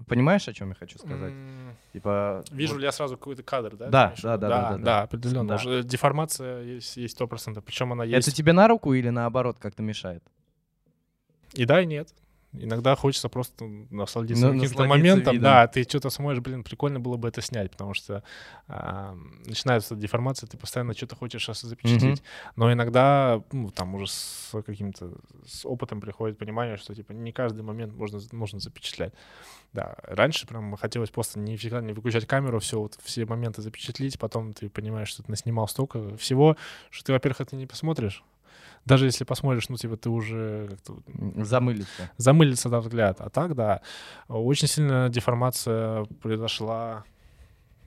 [0.06, 1.32] Понимаешь, о чем я хочу сказать?
[1.32, 3.88] М, Типа Вижу вот- ли я сразу какой-то кадр, да?
[3.88, 4.40] Да, в да, виду?
[4.40, 5.02] да, да, да, да.
[5.02, 5.48] определенно.
[5.48, 5.54] Да.
[5.56, 7.64] Уже деформация есть есть сто процентов.
[7.64, 10.22] Причем она есть это тебе на руку или наоборот как-то мешает?
[11.54, 12.08] И да, и нет.
[12.52, 15.34] Иногда хочется просто насладиться На- каким-то моментом.
[15.34, 15.42] видом.
[15.42, 18.22] Да, ты что-то смотришь, блин, прикольно было бы это снять, потому что
[18.68, 22.22] а, начинается деформация, ты постоянно что-то хочешь запечатлеть.
[22.56, 25.12] Но иногда, ну, там уже с каким-то
[25.46, 29.12] с опытом приходит понимание, что типа не каждый момент можно, нужно запечатлять.
[29.74, 34.18] Да, раньше прям хотелось просто не всегда не выключать камеру, все, вот, все моменты запечатлеть,
[34.18, 36.56] потом ты понимаешь, что ты наснимал столько всего,
[36.88, 38.24] что ты, во-первых, это не посмотришь.
[38.84, 42.10] Даже если посмотришь, ну, типа, ты уже как-то М, Замылиться.
[42.16, 43.20] замылится да, взгляд.
[43.20, 43.82] А так, да,
[44.28, 47.04] очень сильно деформация произошла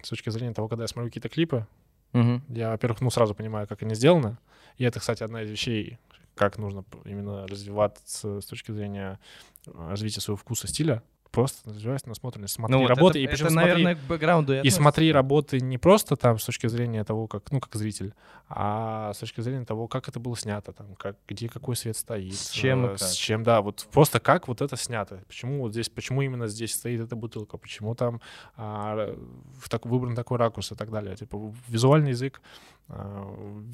[0.04, 1.66] с точки зрения того, когда я смотрю какие-то клипы.
[2.14, 2.44] Мгм.
[2.50, 4.38] Я, во-первых, ну, сразу понимаю, как они сделаны.
[4.78, 5.98] И это, кстати, одна из вещей,
[6.36, 9.20] как нужно именно развиваться с точки зрения
[9.68, 11.04] э, развития своего вкуса, стиля.
[11.32, 14.54] Просто развивайся насмотренность, смотри Ну, вот работы, это, и причем это, смотри, наверное, к бэкграунду
[14.54, 14.82] и относится.
[14.82, 18.14] смотри работы не просто там с точки зрения того, как, ну, как зритель,
[18.50, 22.36] а с точки зрения того, как это было снято, там, как, где какой свет стоит.
[22.36, 25.24] С чем и э, С чем, да, вот просто как вот это снято.
[25.28, 28.22] Почему вот здесь, почему именно здесь стоит эта бутылка, почему там
[28.58, 29.16] а,
[29.60, 31.16] в так, выбран такой ракурс и так далее.
[31.16, 32.42] Типа визуальный язык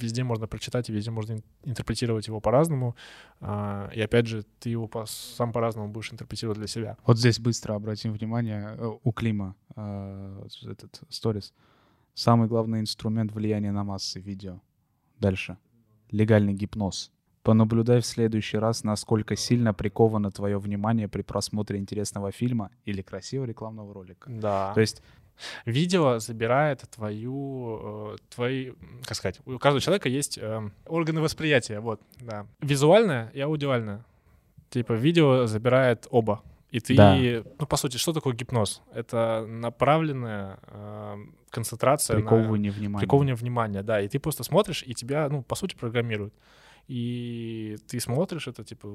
[0.02, 2.96] везде можно прочитать и везде можно ин- интерпретировать его по-разному.
[3.40, 6.98] А, и опять же, ты его по- сам по-разному будешь интерпретировать для себя.
[7.06, 11.54] Вот здесь быстро обратим внимание э, у Клима э, этот сторис.
[12.14, 14.60] Самый главный инструмент влияния на массы видео.
[15.20, 15.58] Дальше.
[16.12, 17.12] Легальный гипноз.
[17.44, 23.46] Понаблюдай в следующий раз, насколько сильно приковано твое внимание при просмотре интересного фильма или красивого
[23.48, 24.30] рекламного ролика.
[24.30, 24.74] Да.
[24.74, 25.02] То есть
[25.66, 28.72] Видео забирает твою, э, твои,
[29.04, 32.46] как сказать, у каждого человека есть эм, органы восприятия, вот, да.
[32.62, 34.04] Визуальное и аудиальное.
[34.70, 36.42] Типа видео забирает оба.
[36.72, 37.16] И ты, Да.
[37.60, 38.82] ну, по сути, что такое гипноз?
[38.94, 43.00] Это направленная эм, концентрация на приковывание внимания.
[43.00, 44.02] приковывание внимания, да.
[44.02, 46.34] И ты просто смотришь, и тебя, ну, по сути, программируют.
[46.88, 48.88] И ты смотришь это, типа,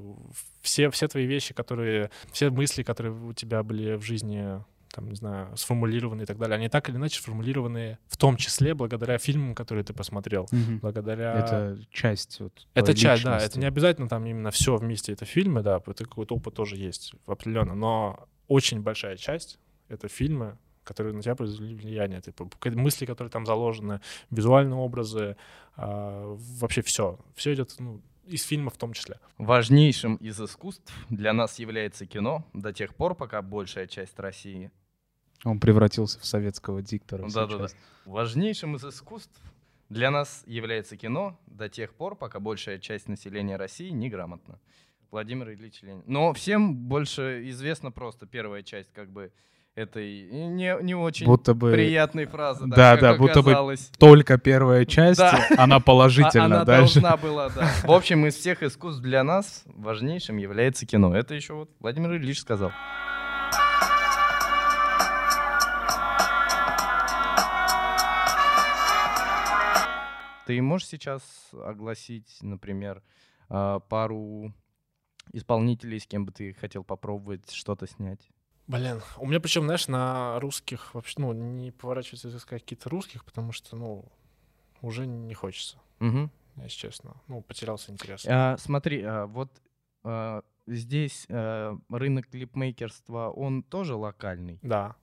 [0.61, 4.63] все, все твои вещи, которые, все мысли, которые у тебя были в жизни,
[4.93, 8.75] там, не знаю, сформулированы и так далее, они так или иначе сформулированы в том числе
[8.75, 10.79] благодаря фильмам, которые ты посмотрел, Мгм.
[10.79, 11.33] благодаря...
[11.35, 15.63] Это часть вот Это часть, да, это не обязательно там именно все вместе, это фильмы,
[15.63, 21.23] да, это какой-то опыт тоже есть определенно, но очень большая часть— это фильмы, которые на
[21.23, 25.37] тебя произвели влияние, типа мысли, которые там заложены, визуальные образы,
[25.77, 29.19] а, вообще все, все идет ну, из фильма в том числе.
[29.39, 32.45] Важнейшим из искусств для нас является кино.
[32.53, 34.71] До тех пор, пока большая часть России
[35.45, 37.29] Он превратился в советского диктора.
[37.29, 37.67] Да-да-да.
[38.05, 39.41] Важнейшим из искусств
[39.89, 44.59] для нас является кино до тех пор, пока большая часть населения России неграмотна.
[45.11, 46.03] Владимир Ильич Ленин.
[46.07, 49.31] Но всем больше известна просто первая часть как бы
[49.75, 52.67] этой не, не очень Будто бы приятной фразы.
[52.67, 55.47] Да, как да, будто бы только первая часть, Да.
[55.59, 56.45] она положительна.
[56.45, 57.71] она Дальше должна была, да.
[57.85, 61.15] В общем, из всех искусств для нас важнейшим является кино.
[61.17, 62.73] Это еще вот Владимир Ильич сказал.
[70.53, 71.23] Ты можешь сейчас
[71.55, 73.03] огласить, например,
[73.49, 74.53] а, пару
[75.33, 78.29] исполнителей, с кем бы ты хотел попробовать что-то снять?
[78.67, 83.53] Блин, у меня причем, знаешь, на русских вообще, ну, не поворачивается искать каких-то русских, потому
[83.53, 84.05] что, ну,
[84.83, 86.31] уже не хочется, Мгм.
[86.57, 87.15] если честно.
[87.29, 88.27] Ну, потерялся интерес.
[88.29, 89.51] А, смотри, а, вот
[90.05, 94.59] а, здесь а, рынок клипмейкерства, он тоже локальный.
[94.61, 94.97] Да,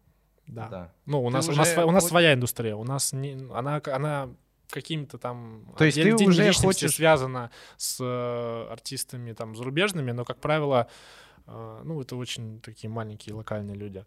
[0.46, 0.94] да.
[1.08, 2.76] Ну, у Ты нас, у уже нас, сво- у нас своя индустрия.
[2.76, 4.30] У нас не, она, она
[4.70, 10.38] какими-то там То есть ты уже хочешь- связана с э, артистами там зарубежными, но, как
[10.40, 10.88] правило,
[11.48, 14.06] э, ну, это очень такие маленькие локальные люди.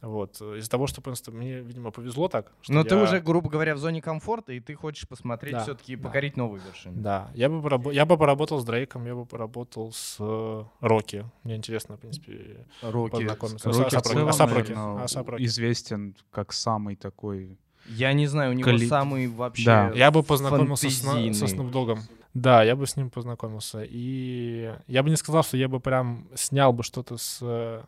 [0.00, 0.40] Вот.
[0.40, 3.74] Из-за того, что просто мне, видимо, повезло так, что Но ты я- уже, грубо говоря,
[3.74, 6.02] в зоне комфорта, и ты хочешь посмотреть Да, все-таки, да.
[6.08, 6.96] покорить новые вершины.
[7.00, 11.24] Да, я бы, порабо- я бы поработал с Дрейком, я бы поработал с э, Рокки.
[11.44, 13.12] Мне интересно, в принципе, Роки.
[13.12, 13.68] познакомиться.
[13.68, 14.12] Рокки в A$AP Rocky.
[14.14, 14.72] целом, A$AP Rocky.
[14.72, 15.44] наверно, A$AP Rocky.
[15.44, 17.56] известен как самый такой...
[17.96, 19.92] Я не знаю, у него Кали- самый вообще Да.
[19.94, 21.98] Я бы познакомился с, на- со Snoop Dogg'ом.
[22.34, 23.82] Да, я бы с ним познакомился.
[23.82, 27.82] И я бы не сказал, что я бы прям снял бы что-то с э,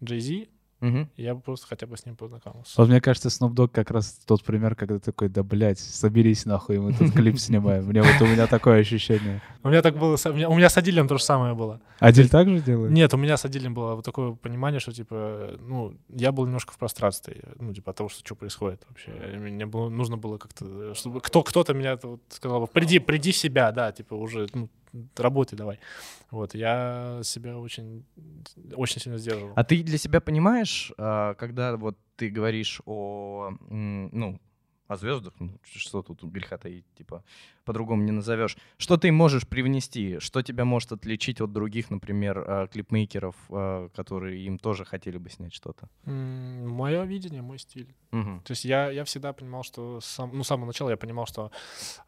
[0.00, 0.48] Jay-Z,
[0.84, 1.08] Мгм.
[1.16, 2.74] я бы просто хотя бы с ним познакомился.
[2.76, 6.78] Вот мне кажется, Snoop Dogg как раз тот пример, когда такой, да, блядь, соберись нахуй,
[6.78, 7.86] мы тут клип снимаем.
[7.86, 9.40] Мне вот у меня такое ощущение.
[9.62, 11.80] У меня так было, у меня, у меня с Адилем то же самое было.
[12.00, 12.92] Адиль так же делает?
[12.92, 16.74] Нет, у меня с Адилем было вот такое понимание, что, типа, ну, я был немножко
[16.74, 19.10] в пространстве, ну, типа, от того, что, что происходит вообще.
[19.38, 23.36] Мне было, нужно было как-то, чтобы кто, кто-то меня вот сказал, бы, приди, приди в
[23.36, 24.68] себя, да, типа, уже, ну,
[25.16, 25.78] работай давай.
[26.30, 28.04] Вот, я себя очень,
[28.74, 29.52] очень сильно сдерживал.
[29.56, 34.40] А ты для себя понимаешь, а, когда вот ты говоришь о, ну,
[34.86, 37.24] о звездах, ну, что тут греха таить, типа,
[37.64, 38.56] по-другому не назовешь.
[38.76, 40.18] Что ты можешь привнести?
[40.18, 45.30] Что тебя может отличить от других, например, а, клипмейкеров, а, которые им тоже хотели бы
[45.30, 45.88] снять что-то?
[46.04, 47.94] Мое видение, мой стиль.
[48.10, 48.40] Мгм.
[48.44, 51.50] То есть я, я всегда понимал, что сам, ну, с самого начала я понимал, что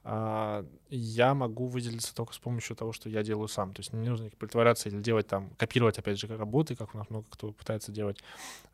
[0.05, 3.73] а, я могу выделиться только с помощью того, что я делаю сам.
[3.73, 7.09] То есть не нужно притворяться или делать там, копировать, опять же, работы, как у нас
[7.11, 8.23] много кто пытается делать.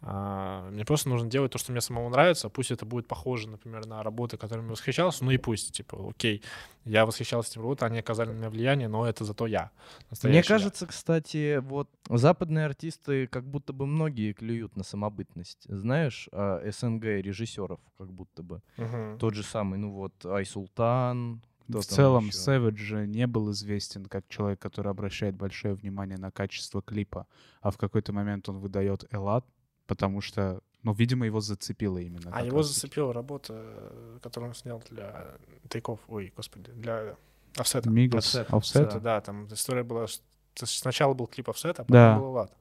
[0.00, 2.48] А, мне просто нужно делать то, что мне самому нравится.
[2.48, 6.42] Пусть это будет похоже, например, на работы, которыми восхищался, ну и пусть, типа, окей,
[6.84, 9.70] я восхищался этим работой, они оказали на меня влияние, но это зато я.
[10.00, 10.58] Мне настоящий я.
[10.58, 15.64] кажется, кстати, вот западные артисты как будто бы многие клюют на самобытность.
[15.68, 18.62] Знаешь, а, СНГ режиссеров как будто бы.
[18.76, 19.18] Мгм.
[19.18, 22.38] Тот же самый, ну вот, Айсултан, Кто В целом, еще?
[22.38, 27.26] Savage же не был известен как человек, который обращает большое внимание на качество клипа,
[27.60, 29.46] а в какой-то момент он выдает Элат,
[29.94, 32.30] потому что, ну, видимо, его зацепило именно.
[32.32, 35.34] А его зацепила работа, э, которую он снял для
[35.68, 37.14] тейков, ой, господи, для
[37.56, 37.90] офсета.
[37.90, 38.34] Мигас.
[38.50, 40.06] Offset, да, там история была,
[40.54, 42.18] сначала был клип офсета, а потом Да.
[42.18, 42.52] был лад.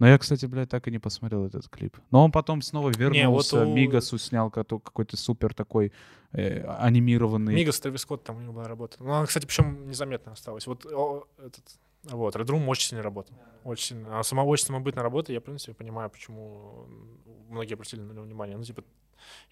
[0.00, 1.96] Но я, кстати, блядь, так и не посмотрел этот клип.
[2.10, 5.92] Но он потом снова вернулся, вот у- Мигасу снял какой-то супер такой
[6.32, 7.54] э, анимированный.
[7.54, 8.96] Мигас, Трэвис Скотт, там у него была работа.
[8.98, 10.66] Ну, она, кстати, причем незаметно осталась.
[10.66, 11.62] Вот о, этот,
[12.04, 13.36] вот, Red Room очень сильно работал.
[13.64, 14.18] Очень сильно.
[14.18, 16.86] А сама очень самобытная работа, я, в принципе, понимаю, почему
[17.48, 18.56] многие обратили на него внимание.
[18.56, 18.84] Ну, типа,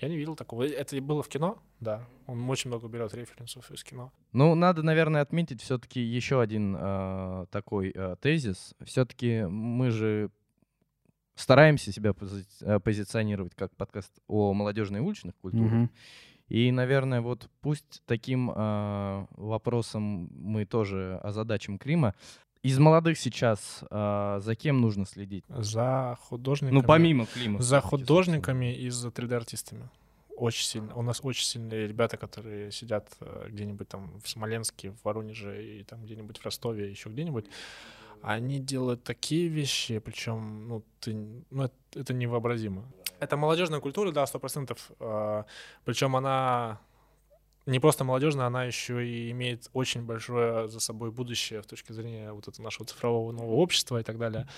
[0.00, 0.64] я не видел такого.
[0.64, 2.06] Это и было в кино, да.
[2.26, 4.12] Он очень много берет референсов из кино.
[4.32, 8.74] Ну, надо, наверное, отметить все-таки еще один э, такой э, тезис.
[8.84, 10.30] Все-таки мы же
[11.34, 15.72] стараемся себя пози- э, позиционировать как подкаст о молодежной и уличных культурах.
[15.72, 15.90] Мгм.
[16.52, 22.14] И, наверное, вот пусть таким э, вопросом мы тоже озадачим Клима.
[22.62, 25.46] Из молодых сейчас э, за кем нужно следить?
[25.48, 26.78] За художниками.
[26.78, 27.62] Ну, помимо Клима.
[27.62, 29.88] За художниками и за 3D-артистами.
[30.36, 30.94] Очень сильно.
[30.94, 35.84] У нас очень сильные ребята, которые сидят э, где-нибудь там в Смоленске, в Воронеже и
[35.84, 37.46] там где-нибудь в Ростове, еще где-нибудь.
[38.20, 41.14] Они делают такие вещи, причем, ну, ты,
[41.48, 42.84] ну это, это невообразимо.
[43.22, 44.90] Это молодежная культура, да, сто процентов.
[45.84, 46.80] Причем она
[47.66, 52.32] не просто молодежная, она еще и имеет очень большое за собой будущее в точке зрения
[52.32, 54.48] вот этого нашего цифрового нового общества и так далее.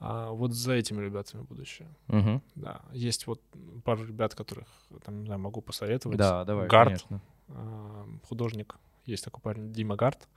[0.00, 1.88] А вот за этими ребятами будущее.
[2.08, 2.42] Мгм.
[2.56, 3.40] Да, есть вот
[3.84, 4.68] пару ребят, которых
[5.02, 6.18] там, не знаю, могу посоветовать.
[6.18, 7.20] Да, давай, Гард, конечно.
[7.48, 8.76] а, художник,
[9.06, 10.28] есть такой парень Дима Гард.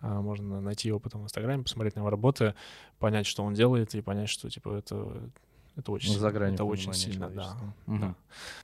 [0.00, 2.54] А, Можно найти его потом в Инстаграме, посмотреть на его работы,
[2.98, 5.30] понять, что он делает, и понять, что типа это,
[5.76, 7.56] это очень, За гранью это очень сильно, да.
[7.86, 8.00] Мгм.
[8.00, 8.14] да.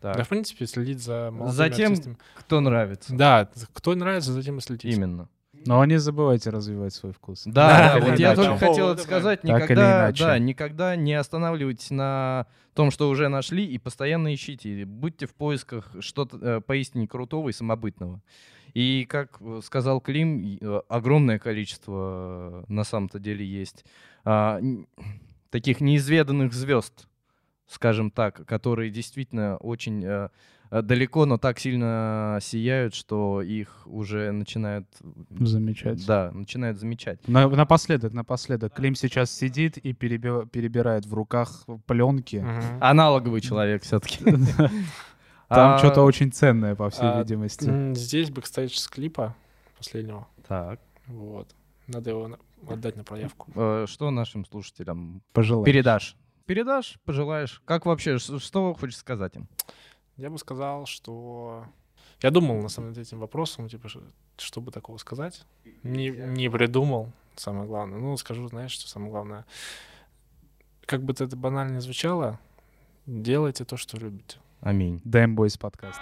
[0.00, 2.16] Так, Да, в принципе, следить за молодыми За тем, артистами.
[2.34, 3.14] кто нравится.
[3.14, 4.94] Да, кто нравится, затем и следить.
[4.96, 5.28] Именно.
[5.64, 7.42] Но не забывайте развивать свой вкус.
[7.46, 8.48] Да, Так вот я иначе.
[8.48, 9.44] только хотел это сказать.
[9.44, 14.84] Никогда, да, никогда не останавливайтесь на том, что уже нашли, и постоянно ищите.
[14.86, 18.20] Будьте в поисках что-то э, поистине крутого и самобытного.
[18.74, 23.84] И, как э, сказал Клим, э, огромное количество на самом-то деле есть
[24.24, 24.58] а,
[25.52, 27.06] таких неизведанных звезд,
[27.68, 30.28] скажем так, которые действительно очень э,
[30.70, 34.86] э, далеко, но так сильно сияют, что их уже начинают,
[35.38, 36.06] Замечательно.
[36.06, 37.20] да, начинают замечать.
[37.28, 38.72] На- напоследок, напоследок.
[38.74, 42.36] Клим сейчас сидит и переби- перебирает в руках пленки.
[42.36, 42.78] Мгм.
[42.80, 44.24] Аналоговый человек все-таки.
[45.48, 47.92] Там А, что-то очень ценное, по всей а, видимости.
[47.94, 49.36] Здесь бэкстейдж с клипа
[49.76, 50.26] последнего.
[50.48, 50.80] Так.
[51.08, 51.54] Вот.
[51.88, 52.38] Надо его на-
[52.68, 53.50] отдать на проявку.
[53.54, 55.64] э, Что нашим слушателям Пожелай.
[55.64, 56.16] передашь?
[56.46, 57.62] Передашь, пожелаешь?
[57.64, 59.48] Как вообще, что хочешь сказать им?
[60.16, 61.64] Я бы сказал, что...
[62.20, 63.88] Я думал, на самом деле, этим вопросом, типа,
[64.36, 65.44] что бы такого сказать.
[65.82, 67.98] Не, не придумал, самое главное.
[67.98, 69.44] Ну, скажу, знаешь, что самое главное.
[70.86, 72.38] Как бы это банально звучало,
[73.06, 74.38] делайте то, что любите.
[74.60, 75.00] Аминь.
[75.04, 76.00] Damn Boys подкаст.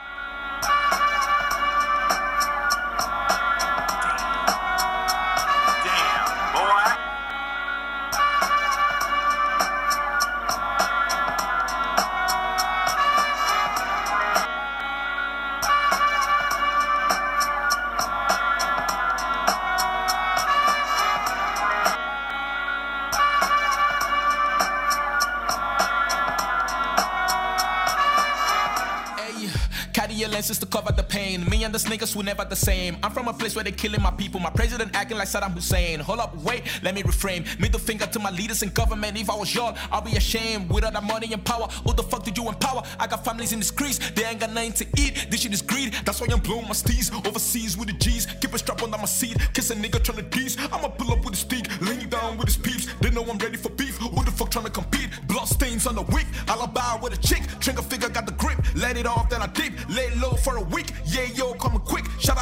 [32.00, 32.96] The were never the same.
[33.02, 34.40] I'm from a place where they killing my people.
[34.40, 36.00] My president acting like Saddam Hussein.
[36.00, 37.44] Hold up, wait, let me reframe.
[37.60, 39.20] Middle finger to my leaders in government.
[39.20, 40.70] If I was young, I'll be ashamed.
[40.70, 42.82] With all that money and power, who the fuck did you empower?
[42.98, 45.26] I got families in the streets, they ain't got nothing to eat.
[45.30, 45.92] This shit is greed.
[46.06, 48.24] That's why I'm blowing my steez overseas with the G's.
[48.40, 49.36] Keep a strap under my seat.
[49.52, 50.56] Kiss a nigga trying to tease.
[50.72, 52.88] I'ma pull up with a stick, laying down with his peeps.
[53.02, 53.98] They know I'm ready for beef.
[53.98, 55.10] Who the fuck trying to compete?
[55.28, 56.26] Blood stains on the wick.
[56.48, 57.42] I'll bow with a chick.
[57.60, 58.58] Trigger figure got the grip.
[58.74, 59.72] Let it off, then I dip.
[59.90, 60.92] Lay low for a week.
[61.04, 61.49] Yeah, yo,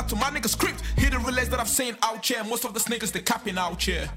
[0.09, 0.83] to my niggas script.
[0.97, 2.43] Hear the relays that I've seen out here.
[2.45, 4.09] Most of the niggas they capping out here.